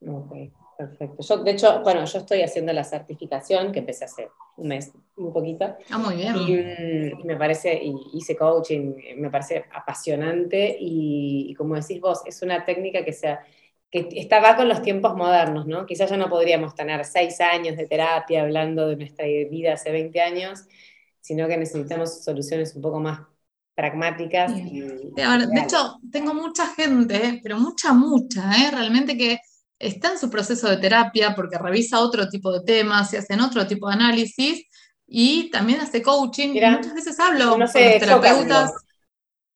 [0.00, 0.32] Ok,
[0.78, 1.22] perfecto.
[1.22, 5.30] Yo, de hecho, bueno, yo estoy haciendo la certificación que empecé hace un mes, un
[5.30, 5.76] poquito.
[5.90, 6.36] Ah, muy bien.
[6.38, 12.64] Y, me parece, y hice coaching, me parece apasionante y, como decís vos, es una
[12.64, 13.40] técnica que sea
[13.90, 15.84] que está, con los tiempos modernos, ¿no?
[15.84, 20.18] Quizás ya no podríamos tener seis años de terapia hablando de nuestra vida hace 20
[20.18, 20.66] años,
[21.22, 23.20] sino que necesitamos soluciones un poco más
[23.74, 24.54] pragmáticas.
[24.54, 28.70] de hecho, tengo mucha gente, pero mucha, mucha, ¿eh?
[28.70, 29.38] realmente que
[29.78, 33.66] está en su proceso de terapia porque revisa otro tipo de temas y hacen otro
[33.66, 34.66] tipo de análisis
[35.06, 36.50] y también hace coaching.
[36.50, 38.72] muchas veces hablo con los terapeutas.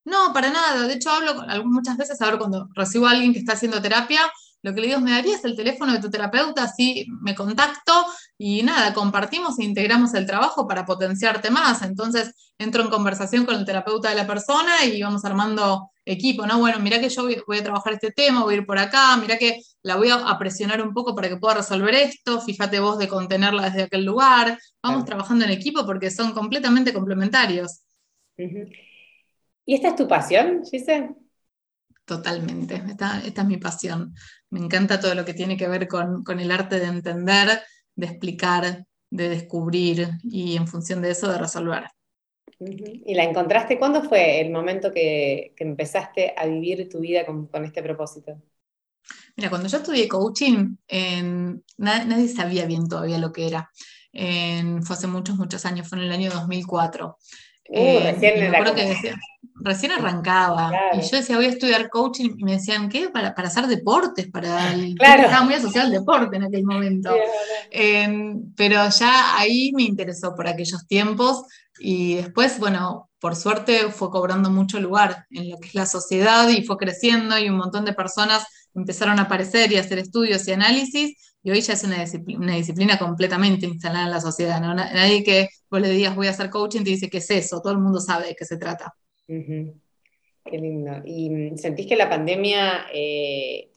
[0.03, 0.87] No, para nada.
[0.87, 4.21] De hecho, hablo muchas veces, ahora cuando recibo a alguien que está haciendo terapia,
[4.63, 6.63] lo que le digo es, ¿me darías el teléfono de tu terapeuta?
[6.63, 7.93] Así me contacto
[8.37, 11.81] y nada, compartimos e integramos el trabajo para potenciarte más.
[11.83, 16.59] Entonces entro en conversación con el terapeuta de la persona y vamos armando equipo, ¿no?
[16.59, 19.37] Bueno, mira que yo voy, a trabajar este tema, voy a ir por acá, mira
[19.37, 23.07] que la voy a, presionar un poco para que pueda resolver esto, fíjate vos de
[23.07, 24.57] contenerla desde aquel lugar.
[24.81, 27.83] Vamos trabajando en equipo porque son completamente complementarios.
[28.37, 31.15] ¿Y esta es tu pasión, Gise?
[32.05, 34.13] Totalmente, esta, esta, es mi pasión.
[34.49, 37.61] Me encanta todo lo que tiene que ver con, el arte de entender,
[37.95, 41.83] de explicar, de descubrir y en función de eso de resolver.
[42.59, 43.77] ¿Y la encontraste?
[43.77, 48.41] ¿Cuándo fue el momento que, empezaste a vivir tu vida con, este propósito?
[49.35, 50.75] Mira, cuando yo estudié coaching,
[51.77, 53.69] nadie, sabía bien todavía lo que era.
[54.11, 57.17] fue hace muchos, muchos años, fue en el año 2004.
[57.69, 58.53] Uh, recién,
[59.59, 60.71] recién arrancaba.
[60.93, 62.31] Y yo decía, voy a estudiar coaching.
[62.37, 63.09] Y me decían, ¿qué?
[63.09, 64.29] Para, hacer deportes.
[64.29, 65.23] Para Claro.
[65.23, 67.13] Estaba muy asociado al deporte en aquel momento.
[67.71, 71.43] Em, pero ya ahí me interesó por aquellos tiempos.
[71.79, 76.47] Y después, bueno, por suerte fue cobrando mucho lugar en lo que es la sociedad
[76.49, 80.47] y fue creciendo y un montón de personas empezaron a aparecer y a hacer estudios
[80.47, 82.03] y análisis y hoy ya es una
[82.55, 84.59] disciplina, completamente instalada en la sociedad.
[84.59, 87.73] Nadie que vos le digas voy a hacer coaching te dice qué es eso, todo
[87.73, 88.93] el mundo sabe de qué se trata.
[90.45, 91.01] Qué lindo.
[91.05, 93.71] ¿Y mm, sentís que la pandemia eh,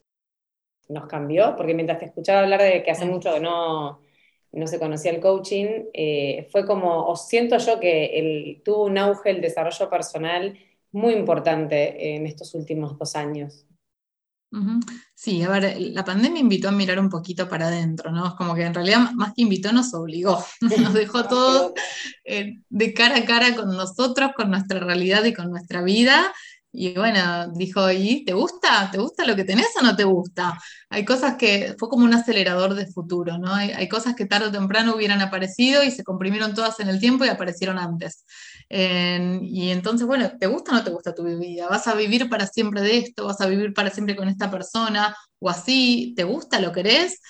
[0.88, 1.56] nos cambió?
[1.56, 4.00] Porque mientras te escuchaba hablar de que hace mucho que no,
[4.52, 8.98] no se conocía el coaching, eh, fue como, o siento yo que el, tuvo un
[8.98, 10.58] auge el desarrollo personal
[10.92, 13.66] muy importante en estos últimos dos años.
[15.14, 18.26] Sí, a ver, la pandemia invitó a mirar un poquito para adentro, ¿no?
[18.26, 21.72] Es como que en realidad más que invitó nos obligó, nos dejó todos
[22.24, 26.32] eh, de cara a cara con nosotros, con nuestra realidad y con nuestra vida
[26.72, 28.90] y bueno, dijo, ¿y te gusta?
[28.92, 30.56] ¿Te gusta lo que tenés o no te gusta?
[30.88, 33.52] Hay cosas que fue como un acelerador de futuro, ¿no?
[33.52, 37.24] Hay, cosas que tarde o temprano hubieran aparecido y se comprimieron todas en el tiempo
[37.24, 38.24] y aparecieron antes.
[38.72, 41.66] Y entonces, bueno, ¿te gusta o no te gusta tu vida?
[41.68, 43.26] ¿Vas a vivir para siempre de esto?
[43.26, 45.16] ¿Vas a vivir para siempre con esta persona?
[45.40, 46.14] ¿O así?
[46.16, 46.60] ¿Te gusta?
[46.60, 47.20] ¿Lo querés?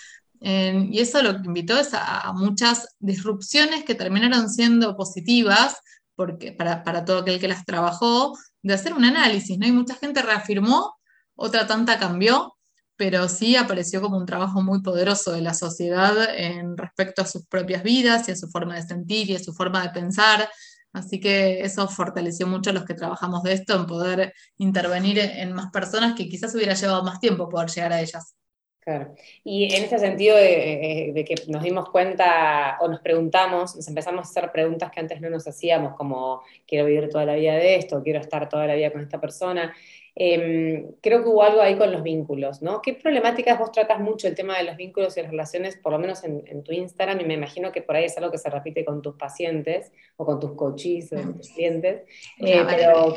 [0.42, 5.76] y eso lo que invitó es a, muchas disrupciones que terminaron siendo positivas
[6.14, 9.66] porque, para, para todo aquel que las trabajó, de hacer un análisis, ¿no?
[9.66, 10.94] Y mucha gente reafirmó,
[11.34, 12.56] otra tanta cambió,
[12.96, 17.46] pero sí apareció como un trabajo muy poderoso de la sociedad en respecto a sus
[17.46, 20.50] propias vidas y a su forma de sentir y a su forma de pensar.
[20.92, 25.52] Así que eso fortaleció mucho a los que trabajamos de esto en poder intervenir en
[25.52, 28.34] más personas que quizás hubiera llevado más tiempo poder llegar a ellas.
[28.80, 29.14] Claro.
[29.44, 34.20] Y en ese sentido de, de, que nos dimos cuenta o nos preguntamos, nos empezamos
[34.20, 37.76] a hacer preguntas que antes no nos hacíamos, como quiero vivir toda la vida de
[37.76, 39.74] esto, quiero estar toda la vida con esta persona,
[40.22, 42.82] Em, creo que hubo algo ahí con los vínculos, ¿no?
[42.82, 45.98] ¿Qué problemáticas vos tratas mucho el tema de los vínculos y las relaciones, por lo
[45.98, 48.84] menos en, tu Instagram, y me imagino que por ahí es algo que se repite
[48.84, 52.02] con tus pacientes o con tus coaches o con tus clientes,
[52.38, 53.16] eh, pero...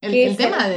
[0.00, 0.68] El, tema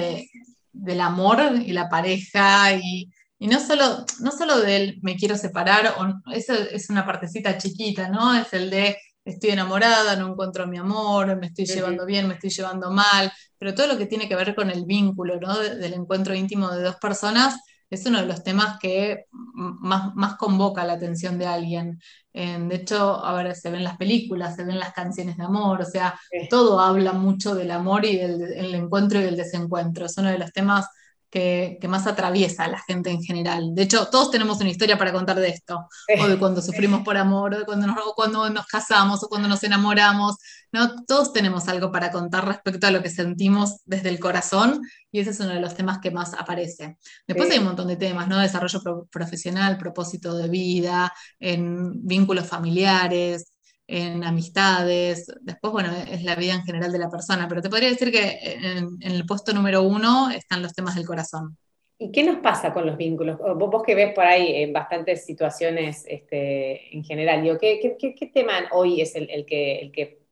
[0.71, 6.31] del amor y la pareja y, no solo, no solo del me quiero separar, o,
[6.31, 8.35] eso es una partecita chiquita, ¿no?
[8.35, 12.49] Es el de estoy enamorada, no encuentro mi amor, me estoy llevando bien, me estoy
[12.49, 15.57] llevando mal, pero todo lo que tiene que ver con el vínculo, ¿no?
[15.57, 17.55] Del encuentro íntimo de dos personas
[17.89, 21.99] es uno de los temas que más, más convoca la atención de alguien.
[22.33, 25.85] de hecho, a ver, se ven las películas, se ven las canciones de amor, o
[25.85, 30.05] sea, todo habla mucho del amor y del encuentro y del desencuentro.
[30.05, 30.87] Es uno de los temas
[31.33, 33.73] que, más atraviesa a la gente en general.
[33.73, 35.87] De hecho, todos tenemos una historia para contar de esto,
[36.19, 39.47] o de cuando sufrimos por amor, o de cuando nos, cuando nos casamos, o cuando
[39.47, 40.35] nos enamoramos.
[40.71, 41.03] ¿no?
[41.05, 45.31] Todos tenemos algo para contar respecto a lo que sentimos desde el corazón, y ese
[45.31, 46.97] es uno de los temas que más aparece.
[47.27, 48.37] Después hay un montón de temas, ¿no?
[48.37, 53.52] Desarrollo profesional, propósito de vida, en vínculos familiares,
[53.93, 57.89] en amistades, después, bueno, es la vida en general de la persona, pero te podría
[57.89, 61.55] decir que en, el puesto número uno están los temas del corazón.
[61.99, 63.37] ¿Y qué nos pasa con los vínculos?
[63.37, 68.99] Vos, que ves por ahí en bastantes situaciones este, en general, ¿qué, qué, tema hoy
[68.99, 70.23] es el, que, el que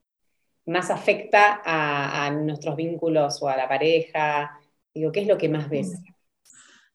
[0.65, 4.59] más afecta a, a, nuestros vínculos o a la pareja?
[4.91, 6.01] Digo, ¿qué es lo que más ves?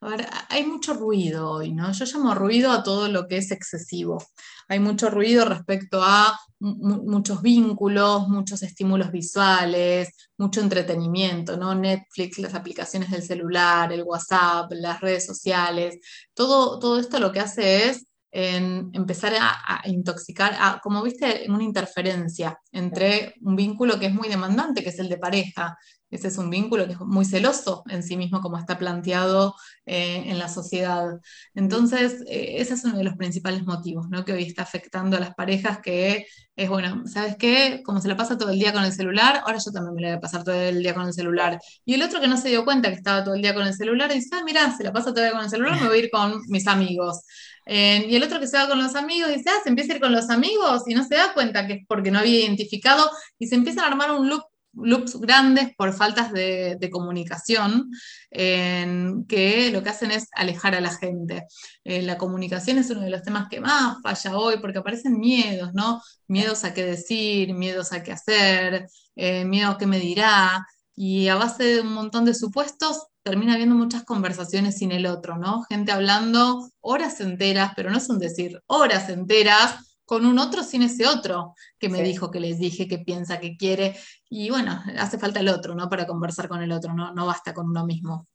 [0.06, 1.92] A hay mucho ruido hoy, ¿no?
[1.92, 4.22] Yo llamo ruido a todo lo que es excesivo.
[4.68, 11.74] Hay mucho ruido respecto a muchos vínculos, muchos estímulos visuales, mucho entretenimiento, ¿no?
[11.74, 15.98] Netflix, las aplicaciones del celular, el WhatsApp, las redes sociales.
[16.34, 18.06] Todo, todo esto lo que hace es
[18.38, 24.82] empezar a, intoxicar, a, como viste, una interferencia entre un vínculo que es muy demandante,
[24.82, 25.78] que es el de pareja,
[26.10, 29.54] ese es un vínculo que es muy celoso en sí mismo, como está planteado
[29.86, 31.18] eh, en la sociedad.
[31.54, 34.24] Entonces, eh, ese es uno de los principales motivos ¿no?
[34.24, 37.82] que hoy está afectando a las parejas, que es, bueno, ¿sabes qué?
[37.84, 40.08] Como se la pasa todo el día con el celular, ahora yo también me la
[40.08, 41.58] voy a pasar todo el día con el celular.
[41.84, 43.74] Y el otro que no se dio cuenta que estaba todo el día con el
[43.74, 45.98] celular, dice, ah, mira, se la pasa todo el día con el celular, me voy
[45.98, 47.22] a ir con mis amigos.
[47.66, 50.02] Y el otro que se va con los amigos dice, ah, se empieza a ir
[50.02, 53.48] con los amigos y no se da cuenta que es porque no había identificado y
[53.48, 54.44] se empieza a armar un loop
[54.76, 57.90] loops grandes por faltas de, comunicación,
[58.30, 61.46] que lo que hacen es alejar a la gente.
[61.84, 65.72] Eh, la comunicación es uno de los temas que más falla hoy, porque aparecen miedos,
[65.74, 66.02] ¿no?
[66.28, 71.28] Miedos a qué decir, miedos a qué hacer, eh, miedo a qué me dirá, y
[71.28, 75.64] a base de un montón de supuestos termina habiendo muchas conversaciones sin el otro, ¿no?
[75.64, 80.82] Gente hablando horas enteras, pero no es un decir, horas enteras con un otro sin
[80.82, 83.96] ese otro que me dijo, que les dije, que piensa, que quiere.
[84.30, 85.88] Y bueno, hace falta el otro, ¿no?
[85.88, 88.28] Para conversar con el otro, no, no basta con uno mismo.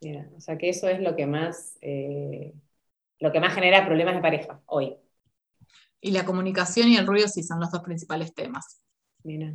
[0.00, 2.54] Mira, o sea que eso es lo que más, eh,
[3.18, 4.94] lo que más genera problemas de pareja hoy.
[6.00, 8.80] Y la comunicación y el ruido sí son los dos principales temas.
[9.24, 9.52] Mira,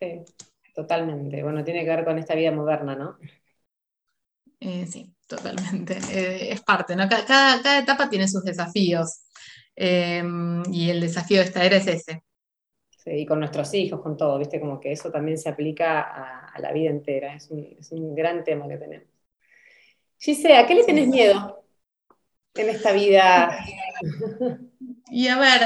[0.00, 0.24] sí,
[0.74, 1.44] totalmente.
[1.44, 3.18] Bueno, tiene que ver con esta vida moderna, ¿no?
[4.60, 5.98] Eh, sí, totalmente.
[6.10, 7.08] Eh, es parte, ¿no?
[7.08, 9.22] Cada, cada, etapa tiene sus desafíos.
[9.74, 12.22] Em, y el desafío de esta era es ese.
[12.96, 14.58] Sí, y con nuestros hijos, con todo, ¿viste?
[14.58, 17.34] Como que eso también se aplica a, la vida entera.
[17.34, 19.08] Es un, es un, gran tema que tenemos.
[20.18, 21.62] Gisela, ¿a qué le tenés miedo
[22.54, 23.58] en esta vida?
[25.08, 25.60] Y a ver,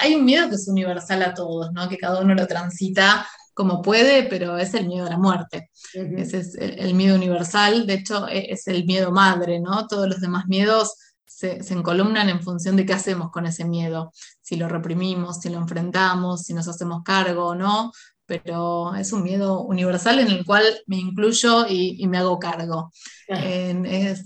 [0.00, 1.88] hay un miedo que es universal a todos, ¿no?
[1.88, 3.24] Que cada uno lo transita
[3.60, 5.68] como puede, pero es el miedo a la muerte.
[5.92, 9.86] Ese es el, el, miedo universal, de hecho e, es el miedo madre, ¿no?
[9.86, 10.94] Todos los demás miedos
[11.26, 15.50] se, se, encolumnan en función de qué hacemos con ese miedo, si lo reprimimos, si
[15.50, 17.92] lo enfrentamos, si nos hacemos cargo o no,
[18.24, 22.90] pero es un miedo universal en el cual me incluyo y, me hago cargo.
[23.28, 24.24] es,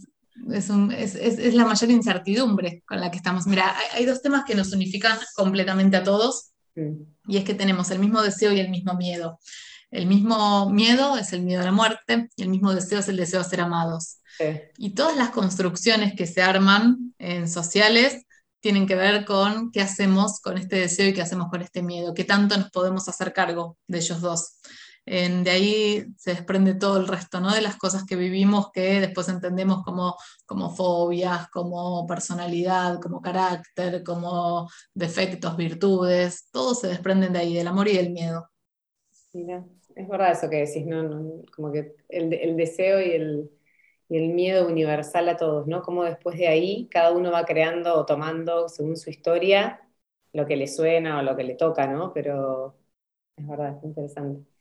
[0.53, 3.49] es, la mayor incertidumbre con la que estamos.
[3.49, 6.54] Mira, hay, dos temas que nos unifican completamente a todos,
[7.27, 9.39] y es que tenemos el mismo deseo y el mismo miedo.
[9.91, 13.17] El mismo miedo es el miedo a la muerte y el mismo deseo es el
[13.17, 14.19] deseo de ser amados.
[14.77, 18.25] Y todas las construcciones que se arman en sociales
[18.61, 22.15] tienen que ver con qué hacemos con este deseo y qué hacemos con este miedo,
[22.15, 24.59] qué tanto nos podemos hacer cargo de ellos dos.
[25.07, 27.55] De ahí se desprende todo el resto, ¿no?
[27.55, 34.03] De las cosas que vivimos que después entendemos como, como fobias, como personalidad, como carácter,
[34.03, 38.49] como defectos, virtudes, todos se desprenden de ahí, del amor y del miedo.
[39.33, 39.65] Mira,
[39.95, 41.43] es verdad eso que decís, ¿no?
[41.55, 43.51] como que el, deseo y el,
[44.09, 45.83] miedo universal a todos, ¿no?
[45.83, 49.81] Como después de ahí cada uno va creando o tomando, según su historia,
[50.33, 52.13] lo que le suena o lo que le toca, ¿no?
[52.13, 52.77] Pero
[53.37, 54.54] es verdad, es interesante.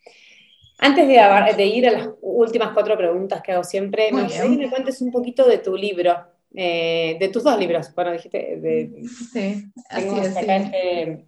[0.83, 4.69] Antes de, ir a las últimas cuatro preguntas que hago siempre, me gustaría que me
[4.69, 6.13] cuentes un poquito de tu libro,
[6.53, 7.93] eh, de tus dos libros.
[7.95, 11.25] Bueno, dijiste, de, sí, así es, este,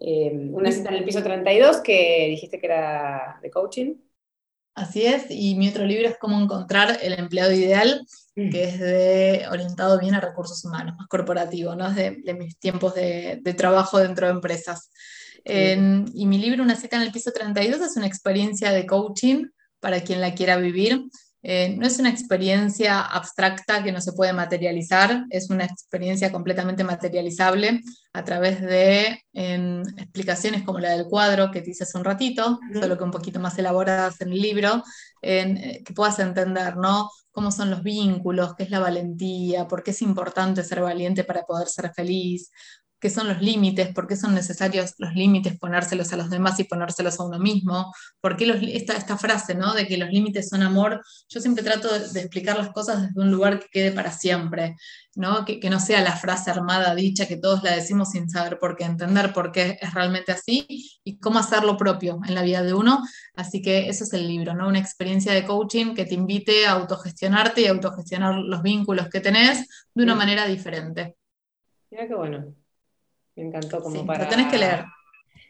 [0.00, 3.94] eh, una cita en el piso 32 que dijiste que era de coaching.
[4.76, 8.50] Así es, y mi otro libro es Cómo encontrar el empleado ideal, mm.
[8.50, 11.88] que es de, orientado bien a recursos humanos, más corporativo, ¿no?
[11.88, 14.90] es de, mis tiempos de, trabajo dentro de empresas.
[15.44, 19.46] Y mi libro, Una cita en el piso 32, es una experiencia de coaching
[19.80, 21.02] para quien la quiera vivir.
[21.46, 26.84] Eh, no es una experiencia abstracta que no se puede materializar, es una experiencia completamente
[26.84, 27.82] materializable
[28.14, 32.96] a través de explicaciones como la del cuadro que te hice hace un ratito, solo
[32.96, 34.82] que un poquito más elaboradas en el libro,
[35.20, 37.10] eh, que puedas entender ¿no?
[37.30, 41.42] cómo son los vínculos, qué es la valentía, por qué es importante ser valiente para
[41.42, 42.50] poder ser feliz,
[43.04, 46.64] qué son los límites, por qué son necesarios los límites, ponérselos a los demás y
[46.64, 49.74] ponérselos a uno mismo, por qué esta, esta, frase ¿no?
[49.74, 53.30] de que los límites son amor, yo siempre trato de, explicar las cosas desde un
[53.30, 54.76] lugar que quede para siempre,
[55.16, 55.44] ¿no?
[55.44, 58.74] Que, que, no sea la frase armada dicha que todos la decimos sin saber por
[58.74, 60.66] qué, entender por qué es realmente así
[61.04, 63.02] y cómo hacerlo propio en la vida de uno.
[63.34, 64.66] Así que eso es el libro, ¿no?
[64.66, 69.68] una experiencia de coaching que te invite a autogestionarte y autogestionar los vínculos que tenés
[69.92, 71.16] de una manera diferente.
[71.90, 72.63] Mira qué bueno.
[73.36, 74.24] Me encantó como para...
[74.24, 74.84] Lo tenés que leer.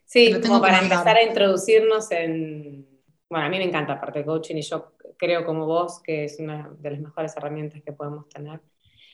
[0.05, 2.87] Sí, como para empezar a introducirnos en...
[3.29, 6.39] Bueno, a mí me encanta aparte de coaching y yo creo como vos que es
[6.39, 8.61] una de las mejores herramientas que podemos tener.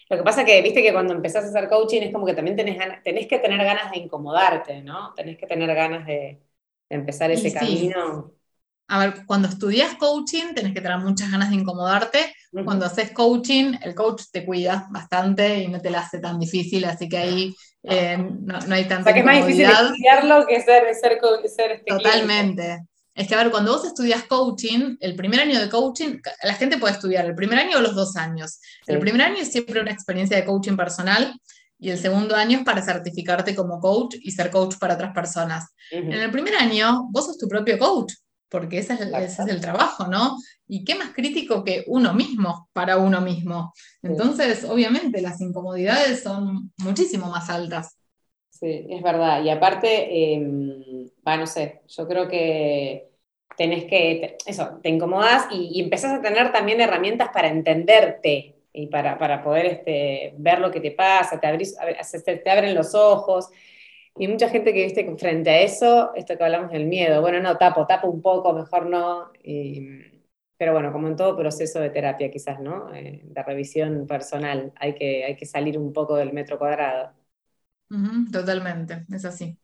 [0.08, 2.56] Lo que pasa que, viste que cuando empezás a hacer coaching es como que también
[2.56, 5.14] tenés, tenés que tener ganas de incomodarte, ¿no?
[5.14, 6.40] Tenés que tener ganas de,
[6.88, 8.32] empezar ese camino.
[8.88, 12.34] A ver, cuando estudias coaching tenés que tener muchas ganas de incomodarte.
[12.52, 16.84] Cuando haces coaching, el coach te cuida bastante y no te la hace tan difícil,
[16.84, 19.00] así que ahí eh, no, hay tanta.
[19.00, 22.86] O sea, que es más difícil estudiarlo que ser, ser, ser este Totalmente.
[23.14, 26.78] Es que, a ver, cuando vos estudias coaching, el primer año de coaching, la gente
[26.78, 28.60] puede estudiar el primer año o los dos años.
[28.86, 31.34] El primer año es siempre una experiencia de coaching personal
[31.78, 35.66] y el segundo año es para certificarte como coach y ser coach para otras personas.
[35.90, 38.12] En el primer año, vos sos tu propio coach
[38.50, 40.36] porque ese es, el, trabajo, ¿no?
[40.66, 43.72] Y qué más crítico que uno mismo para uno mismo.
[44.02, 47.96] Entonces, obviamente, las incomodidades son muchísimo más altas.
[48.50, 49.42] Sí, es verdad.
[49.42, 53.10] Y aparte, eh, no sé, yo creo que
[53.56, 59.16] tenés que, eso, te incomodas y, empezás a tener también herramientas para entenderte y para,
[59.16, 61.76] para poder este, ver lo que te pasa, te, abrís,
[62.24, 63.48] te abren los ojos.
[64.20, 67.56] Y mucha gente que viste frente a eso, esto que hablamos del miedo, bueno, no,
[67.56, 69.30] tapo, tapo un poco, mejor no.
[70.58, 72.94] pero bueno, como en todo proceso de terapia quizás, ¿no?
[72.94, 77.14] Eh, de revisión personal, hay que, hay que salir un poco del metro cuadrado.
[78.30, 79.56] totalmente, es así.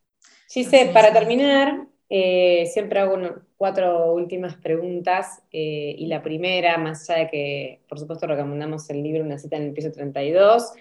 [0.49, 3.19] Gise, para terminar, eh, siempre hago
[3.59, 9.03] cuatro últimas preguntas eh, y la primera, más allá de que por supuesto recomendamos el
[9.03, 10.73] libro Una cita en el piso 32,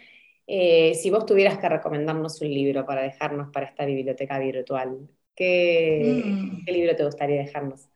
[0.47, 6.23] eh, si vos tuvieras que recomendarnos un libro para dejarnos para esta biblioteca virtual, ¿qué,
[6.23, 6.71] mm.
[6.71, 7.87] libro te gustaría dejarnos?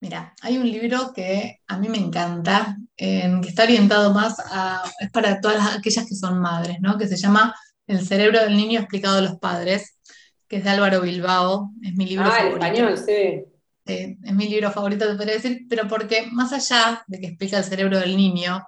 [0.00, 5.10] Mira, hay un libro que a mí me encanta, que está orientado más a, es
[5.12, 6.98] para todas aquellas que son madres, ¿no?
[6.98, 7.54] Que se llama
[7.86, 9.96] El cerebro del niño explicado a los padres,
[10.48, 12.66] que es de Álvaro Bilbao, es mi libro ah, favorito.
[12.66, 13.44] español, sí.
[13.86, 17.64] es mi libro favorito, te podría decir, pero porque más allá de que explica el
[17.64, 18.60] cerebro del niño,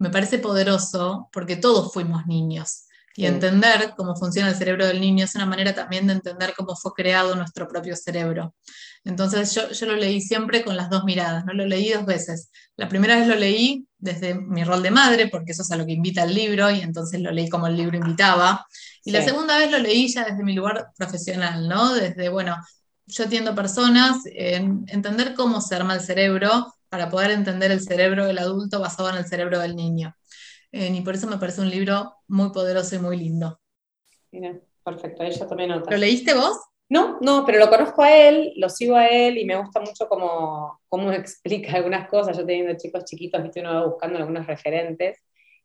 [0.00, 2.86] me parece poderoso porque todos fuimos niños.
[3.16, 6.74] Y entender cómo funciona el cerebro del niño es una manera también de entender cómo
[6.74, 8.54] fue creado nuestro propio cerebro.
[9.04, 11.52] Entonces yo, yo, lo leí siempre con las dos miradas, ¿no?
[11.52, 12.50] Lo leí dos veces.
[12.76, 15.84] La primera vez lo leí desde mi rol de madre, porque eso es a lo
[15.84, 18.66] que invita el libro, y entonces lo leí como el libro invitaba.
[19.04, 21.92] Y la segunda vez lo leí ya desde mi lugar profesional, ¿no?
[21.92, 22.56] Desde, bueno,
[23.06, 28.26] yo atiendo personas, en entender cómo se arma el cerebro, para poder entender el cerebro
[28.26, 30.14] del adulto basado en el cerebro del niño.
[30.72, 33.60] Eh, y por eso me parece un libro muy poderoso y muy lindo.
[34.32, 35.90] Mira, perfecto, ella tomé nota.
[35.90, 36.58] ¿Lo leíste vos?
[36.88, 40.08] No, no, pero lo conozco a él, lo sigo a él y me gusta mucho
[40.08, 42.36] cómo, cómo explica algunas cosas.
[42.36, 45.18] Yo teniendo chicos chiquitos, viste, uno va buscando algunos referentes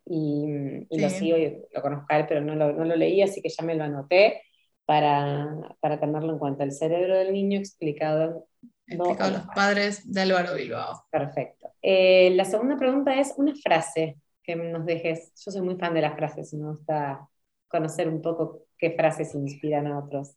[0.05, 0.45] y,
[0.91, 3.49] lo sigo y lo conozco a él, pero no lo, no lo leí, así que
[3.49, 4.43] ya me lo anoté
[4.85, 6.63] para, para tenerlo en cuenta.
[6.63, 8.47] El cerebro del niño explicado
[8.87, 11.05] Explicado a los padres de Álvaro Bilbao.
[11.11, 11.71] Perfecto.
[11.81, 15.31] Eh, la segunda pregunta es una frase que nos dejes.
[15.43, 17.27] Yo soy muy fan de las frases y me gusta
[17.67, 20.35] conocer un poco qué frases inspiran a otros.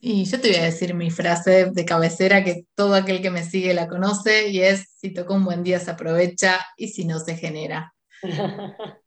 [0.00, 3.44] Y yo te voy a decir mi frase de cabecera que todo aquel que me
[3.44, 7.20] sigue la conoce y es, si tocó un buen día se aprovecha y si no
[7.20, 7.94] se genera.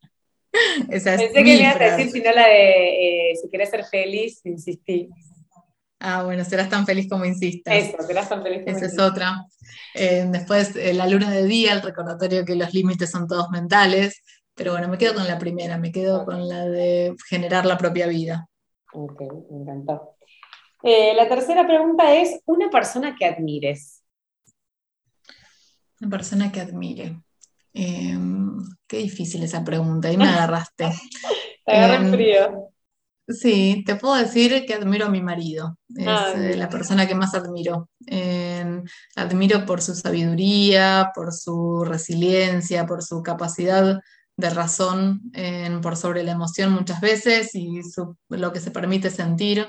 [0.88, 3.68] Esa es Pensé que me ibas a decir si no la de eh, si querés
[3.68, 5.10] ser feliz, insistí.
[5.98, 7.74] Ah, bueno, serás tan feliz como insistas.
[7.74, 9.44] Eso, serás tan feliz como Esa es otra.
[9.94, 14.22] Eh, después, eh, la luna de día, el recordatorio que los límites son todos mentales.
[14.54, 18.06] Pero bueno, me quedo con la primera, me quedo con la de generar la propia
[18.06, 18.48] vida.
[18.92, 19.20] Ok,
[19.50, 20.16] me encantó.
[20.82, 24.02] Eh, la tercera pregunta es, ¿una persona que admires?
[26.00, 27.20] Una persona que admire.
[27.72, 30.90] Em, qué difícil esa pregunta, ahí me agarraste.
[31.64, 32.68] Te agarré en em, frío.
[33.28, 37.14] Sí, te puedo decir que admiro a mi marido, es ah, eh, la persona que
[37.14, 37.88] más admiro.
[38.06, 38.84] Em,
[39.16, 44.00] admiro por su sabiduría, por su resiliencia, por su capacidad
[44.36, 45.32] de razón
[45.82, 47.80] por sobre la emoción muchas veces y
[48.28, 49.66] lo que se permite sentir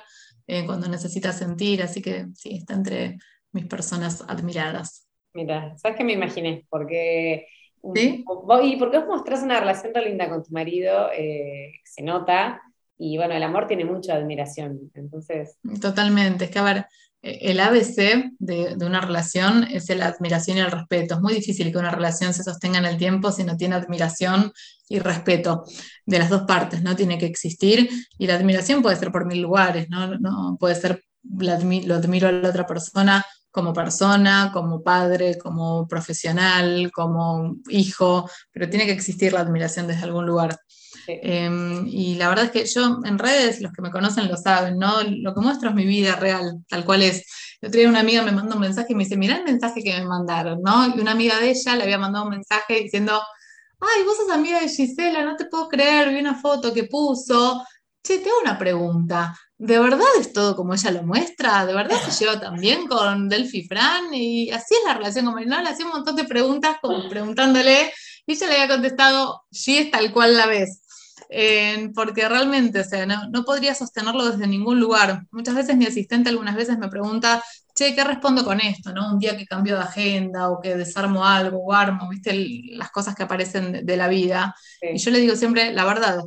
[0.49, 3.17] eh, cuando necesita sentir, así que sí, está entre
[3.51, 5.05] mis personas admiradas.
[5.33, 6.65] Mira, ¿sabes qué me imaginé?
[6.69, 7.47] Porque,
[7.93, 8.23] ¿Sí?
[8.63, 12.61] y porque vos mostrás una relación tan linda con tu marido, eh, se nota,
[12.97, 15.57] y bueno, el amor tiene mucha admiración, entonces...
[15.81, 16.85] Totalmente, es que a ver,
[17.21, 21.15] el ABC de, una relación es la admiración y el respeto.
[21.15, 24.53] Es muy difícil que una relación se sostenga en el tiempo si no tiene admiración
[24.87, 25.65] y respeto
[26.05, 26.95] de las dos partes, ¿no?
[26.95, 30.57] Tiene que existir y la admiración puede ser por mil lugares, ¿no?
[30.59, 37.55] puede ser, lo admiro a la otra persona como persona, como padre, como profesional, como
[37.69, 40.59] hijo, pero tiene que existir la admiración desde algún lugar.
[41.07, 44.77] Em, y la verdad es que yo en redes, los que me conocen lo saben,
[44.77, 45.01] ¿no?
[45.03, 47.25] Lo que muestro es mi vida real, tal cual es.
[47.61, 49.83] El otro día una amiga me mandó un mensaje y me dice, mirá el mensaje
[49.83, 50.87] que me mandaron, ¿no?
[50.95, 53.19] Y una amiga de ella le había mandado un mensaje diciendo,
[53.79, 57.63] ay, vos sos amiga de Gisela, no te puedo creer, vi una foto que puso.
[58.03, 59.35] Che, te hago una pregunta.
[59.57, 61.65] ¿De verdad es todo como ella lo muestra?
[61.65, 64.13] ¿De verdad se lleva también con Delphi Fran?
[64.13, 65.43] Y así es la relación con.
[65.43, 67.91] Le hacía un montón de preguntas como preguntándole
[68.27, 70.86] y ella le había contestado, sí es tal cual la ves
[71.93, 75.25] porque realmente, o sea, no, podría sostenerlo desde ningún lugar.
[75.31, 77.43] Muchas veces mi asistente algunas veces me pregunta,
[77.75, 78.93] che, ¿qué respondo con esto?
[78.93, 79.11] ¿no?
[79.13, 82.33] Un día que cambio de agenda o que desarmo algo o armo, ¿viste?
[82.71, 84.55] las cosas que aparecen de, la vida.
[84.81, 86.23] Y yo le digo siempre, la verdad,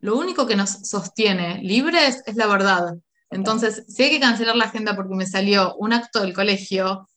[0.00, 2.94] lo único que nos sostiene libres es la verdad.
[3.30, 7.08] Entonces, si hay que cancelar la agenda porque me salió un acto del colegio,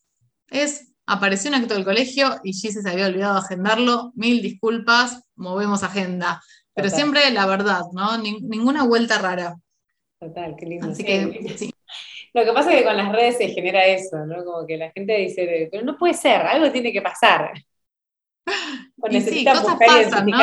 [0.47, 5.21] es, apareció un acto del colegio y Gise se había olvidado de agendarlo, mil disculpas,
[5.35, 6.41] movemos agenda.
[6.75, 8.17] Pero siempre la verdad, ¿no?
[8.17, 9.55] ninguna vuelta rara.
[10.19, 10.91] Total, qué lindo.
[10.91, 11.73] Así que, sí.
[12.33, 14.43] Lo que pasa es que con las redes se genera eso, ¿no?
[14.43, 17.53] Como que la gente dice, pero no puede ser, algo tiene que pasar.
[19.01, 20.37] O necesita sí, cosas pasan, ¿no?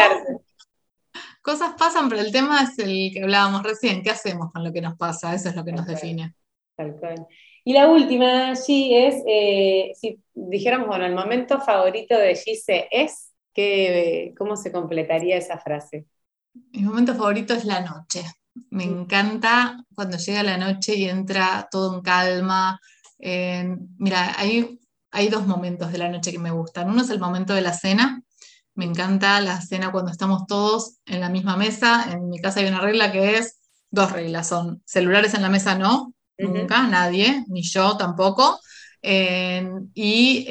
[1.40, 4.80] Cosas pasan, pero el tema es el que hablábamos recién, ¿qué hacemos con lo que
[4.80, 5.34] nos pasa?
[5.34, 6.34] Eso es lo que nos define.
[6.76, 7.26] Tal cual.
[7.64, 13.32] Y la última, G, es, eh, si dijéramos, bueno, el momento favorito de Gise es,
[14.36, 16.06] ¿cómo se completaría esa frase?
[16.54, 18.24] Mi momento favorito es la noche.
[18.70, 22.80] Me encanta cuando llega la noche y entra todo en calma.
[23.18, 24.80] mira, hay,
[25.10, 26.90] hay dos momentos de la noche que me gustan.
[26.90, 28.22] Uno es el momento de la cena.
[28.74, 32.06] Me encanta la cena cuando estamos todos en la misma mesa.
[32.10, 35.76] En mi casa hay una regla que es, dos reglas son, celulares en la mesa
[35.76, 38.60] no, nunca, nadie, ni yo tampoco.
[39.02, 40.46] y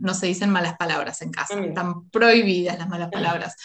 [0.00, 3.56] no se dicen malas palabras en casa, están prohibidas las malas palabras.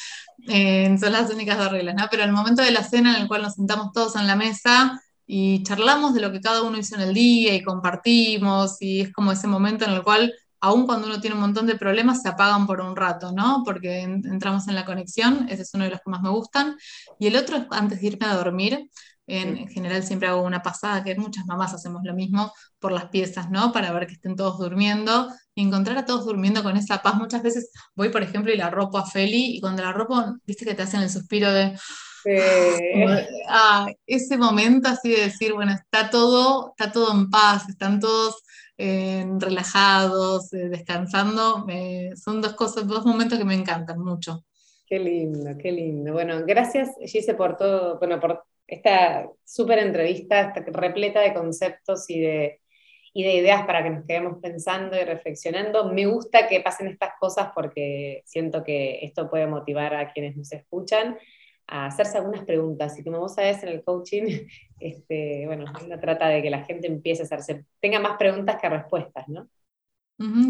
[0.48, 2.08] Eh, son las únicas dos reglas, ¿no?
[2.10, 5.02] Pero el momento de la cena en el cual nos sentamos todos en la mesa
[5.26, 9.14] y charlamos de lo que cada uno hizo en el día y compartimos, y es
[9.14, 12.30] como ese momento en el cual, aun cuando uno tiene un montón de problemas, se
[12.30, 13.64] apagan por un rato, ¿no?
[13.66, 16.76] Porque entramos en la conexión, ese es uno de los que más me gustan.
[17.20, 18.90] Y el otro es antes de irme a dormir,
[19.28, 23.50] en, general siempre hago una pasada, que muchas mamás hacemos lo mismo por las piezas,
[23.50, 23.72] ¿no?
[23.72, 27.16] Para ver que estén todos durmiendo y encontrar a todos durmiendo con esa paz.
[27.16, 30.66] Muchas veces voy, por ejemplo, y la ropo a Feli y cuando la ropo, viste
[30.66, 31.78] que te hacen el suspiro de...
[33.48, 38.44] Ah, ese momento así de decir, bueno, está todo, está todo en paz, están todos
[38.78, 41.66] eh, relajados, eh, descansando,
[42.16, 44.44] son dos cosas, dos momentos que me encantan mucho.
[44.88, 46.14] Qué lindo, qué lindo.
[46.14, 52.60] Bueno, gracias Gise por todo, bueno, por esta súper entrevista, repleta de conceptos y de,
[53.18, 55.90] y de ideas para que nos quedemos pensando y reflexionando.
[55.94, 60.52] Me gusta que pasen estas cosas porque siento que esto puede motivar a quienes nos
[60.52, 61.18] escuchan
[61.66, 63.00] a hacerse algunas preguntas.
[63.00, 64.46] Y como vos sabés, en el coaching,
[64.82, 65.64] este, bueno,
[66.02, 69.48] trata de que la gente empiece a hacerse, tenga más preguntas que respuestas, ¿no?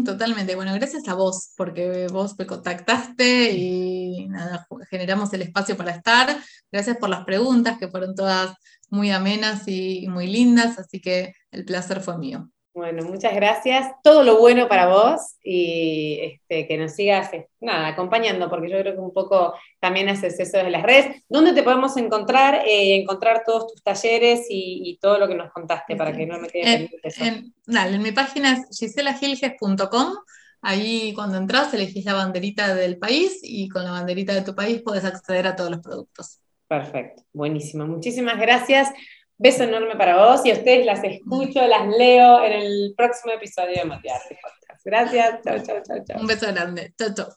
[0.04, 0.56] totalmente.
[0.56, 6.36] Bueno, gracias a vos, porque vos me contactaste y nada, generamos el espacio para estar.
[6.72, 8.56] Gracias por las preguntas, que fueron todas
[8.90, 12.50] muy amenas y muy lindas, así que el placer fue mío.
[12.76, 13.90] Bueno, muchas gracias.
[14.02, 18.78] Todo lo bueno para vos y este, que nos sigas eh, nada, acompañando, porque yo
[18.78, 21.24] creo que un poco también haces eso de las redes.
[21.26, 22.66] ¿Dónde te podemos encontrar?
[22.66, 26.48] Eh, encontrar todos tus talleres y, todo lo que nos contaste para que no me
[26.48, 27.24] quede eso.
[27.24, 30.12] En, dale, en mi página es giselagilges.com.
[30.60, 34.82] Ahí cuando entras elegís la banderita del país y con la banderita de tu país
[34.84, 36.40] puedes acceder a todos los productos.
[36.68, 37.86] Perfecto, buenísimo.
[37.86, 38.90] Muchísimas gracias.
[39.38, 43.82] Beso enorme para vos y a ustedes las escucho, las leo en el próximo episodio
[43.82, 44.84] de Motivarte Podcast.
[44.84, 46.20] Gracias, chao, chao, chao, chao.
[46.20, 47.28] Un beso grande, chao, chao.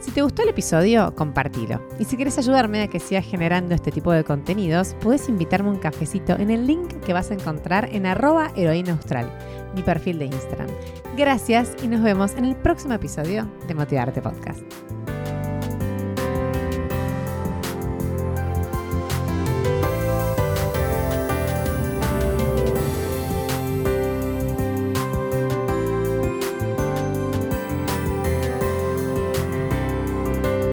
[0.00, 1.80] Si te gustó el episodio, compartilo.
[2.00, 5.78] Y si quieres ayudarme a que siga generando este tipo de contenidos, puedes invitarme un
[5.78, 9.30] cafecito en el link que vas a encontrar en arroba heroína austral,
[9.76, 10.68] mi perfil de Instagram.
[11.16, 14.64] Gracias y nos vemos en el próximo episodio de Motivarte Podcast.